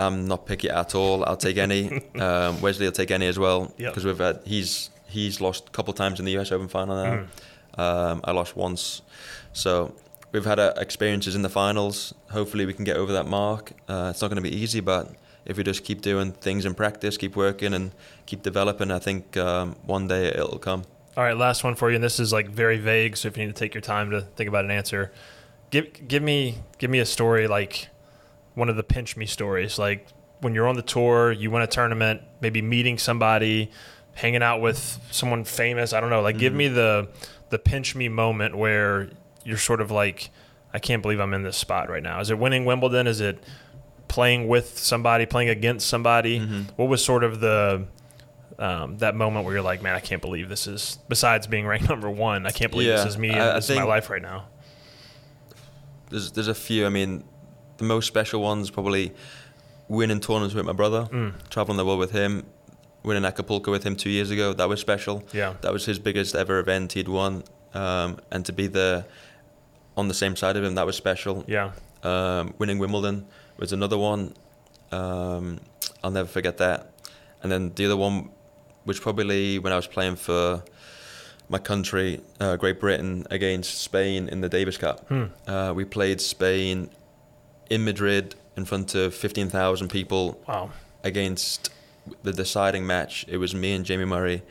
[0.00, 1.24] I'm not picky at all.
[1.24, 2.02] I'll take any.
[2.20, 3.92] um, Wesley will take any as well Yep.
[3.92, 6.50] because we've had he's he's lost a couple times in the U.S.
[6.50, 7.12] Open final now.
[7.14, 7.26] Mm.
[7.78, 9.02] Um, I lost once,
[9.52, 9.94] so
[10.34, 12.12] we've had uh, experiences in the finals.
[12.30, 13.72] Hopefully, we can get over that mark.
[13.88, 15.14] Uh, it's not going to be easy, but
[15.46, 17.92] if we just keep doing things in practice, keep working, and
[18.26, 20.82] keep developing, I think um, one day it'll come.
[21.16, 23.16] All right, last one for you, and this is like very vague.
[23.16, 25.12] So if you need to take your time to think about an answer,
[25.70, 27.88] give give me give me a story like
[28.54, 30.08] one of the pinch me stories, like
[30.40, 33.70] when you're on the tour, you win a tournament, maybe meeting somebody,
[34.14, 35.92] hanging out with someone famous.
[35.92, 36.20] I don't know.
[36.20, 37.08] Like, give me the
[37.50, 39.10] the pinch me moment where
[39.44, 40.30] you're sort of like,
[40.72, 42.20] I can't believe I'm in this spot right now.
[42.20, 43.06] Is it winning Wimbledon?
[43.06, 43.42] Is it
[44.08, 46.38] playing with somebody, playing against somebody?
[46.76, 47.86] What was sort of the
[48.58, 50.98] um, that moment where you're like, man, I can't believe this is.
[51.08, 53.30] Besides being ranked number one, I can't believe this is me.
[53.30, 54.46] I- I this is my life right now.
[56.10, 56.86] There's there's a few.
[56.86, 57.24] I mean,
[57.78, 59.12] the most special ones probably
[59.88, 61.32] winning tournaments with my brother, Mm.
[61.50, 62.44] traveling the world with him,
[63.02, 64.52] winning Acapulco with him two years ago.
[64.52, 65.24] That was special.
[65.32, 65.54] Yeah.
[65.62, 67.42] that was his biggest ever event he'd won,
[67.74, 69.04] um, and to be there
[69.96, 71.44] on the same side of him, that was special.
[71.46, 71.72] Yeah.
[72.02, 73.26] Um, winning Wimbledon
[73.58, 74.34] was another one.
[74.92, 75.58] Um,
[76.02, 76.90] I'll never forget that.
[77.42, 78.30] And then the other one,
[78.84, 80.62] which probably when I was playing for
[81.48, 85.06] my country, uh, Great Britain, against Spain in the Davis Cup.
[85.08, 85.24] Hmm.
[85.46, 86.90] Uh, we played Spain
[87.70, 90.70] in Madrid in front of 15,000 people Wow.
[91.02, 91.70] against
[92.22, 93.24] the deciding match.
[93.28, 94.42] It was me and Jamie Murray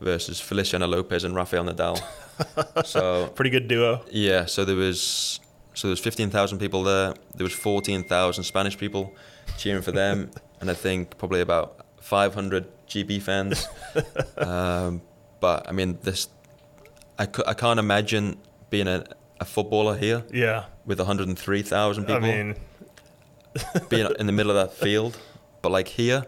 [0.00, 2.00] versus Feliciano Lopez and Rafael Nadal.
[2.84, 4.02] so Pretty good duo.
[4.10, 5.40] yeah, so there was
[5.74, 7.14] so there was fifteen thousand people there.
[7.34, 9.14] There was fourteen thousand Spanish people
[9.58, 10.30] cheering for them,
[10.60, 13.66] and I think probably about five hundred GB fans.
[14.38, 15.02] um,
[15.40, 16.28] but I mean, this
[17.18, 18.36] I, I can't imagine
[18.70, 19.04] being a,
[19.40, 20.64] a footballer here Yeah.
[20.86, 22.24] with one hundred and three thousand people.
[22.24, 22.54] I mean,
[23.88, 25.16] being in the middle of that field.
[25.62, 26.24] But like here,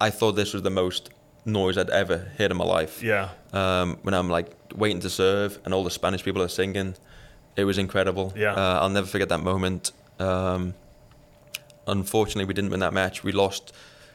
[0.00, 1.10] I thought this was the most
[1.44, 3.30] noise I'd ever heard in my life yeah.
[3.52, 6.94] um, when I'm like waiting to serve and all the Spanish people are singing.
[7.56, 8.32] It was incredible.
[8.36, 8.54] Yeah.
[8.54, 9.92] Uh, I'll never forget that moment.
[10.18, 10.74] Um,
[11.86, 13.24] unfortunately, we didn't win that match.
[13.24, 13.72] We lost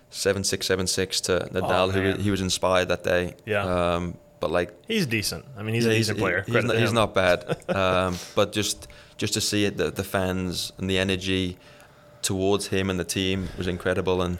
[0.09, 2.19] seven six seven six to Nadal, who Oh, man.
[2.19, 3.36] he was inspired that day.
[3.45, 3.63] Yeah.
[3.95, 5.45] Um, but like He's decent.
[5.57, 6.43] I mean, he's yeah, a decent player.
[6.45, 7.57] He's, not, he's not bad.
[7.76, 11.57] um, but just just to see it, the, the fans and the energy
[12.21, 14.21] towards him and the team was incredible.
[14.21, 14.38] And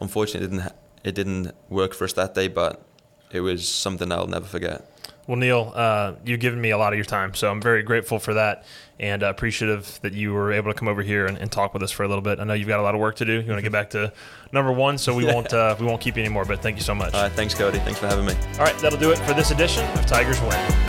[0.00, 0.72] unfortunately, it didn't
[1.04, 2.48] it didn't work for us that day.
[2.48, 2.82] But
[3.30, 4.90] it was something I'll never forget.
[5.26, 8.18] Well, Neal, uh, you've given me a lot of your time, so I'm very grateful
[8.18, 8.64] for that
[8.98, 11.82] and uh, appreciative that you were able to come over here and, and talk with
[11.82, 12.40] us for a little bit.
[12.40, 13.32] I know you've got a lot of work to do.
[13.34, 14.10] You want to get back to
[14.52, 16.46] number one, so we won't uh, we won't keep you anymore.
[16.46, 17.12] But thank you so much.
[17.12, 17.78] All right, thanks, Cody.
[17.80, 18.32] Thanks for having me.
[18.54, 20.87] All right, that'll do it for this edition of Tigers Win.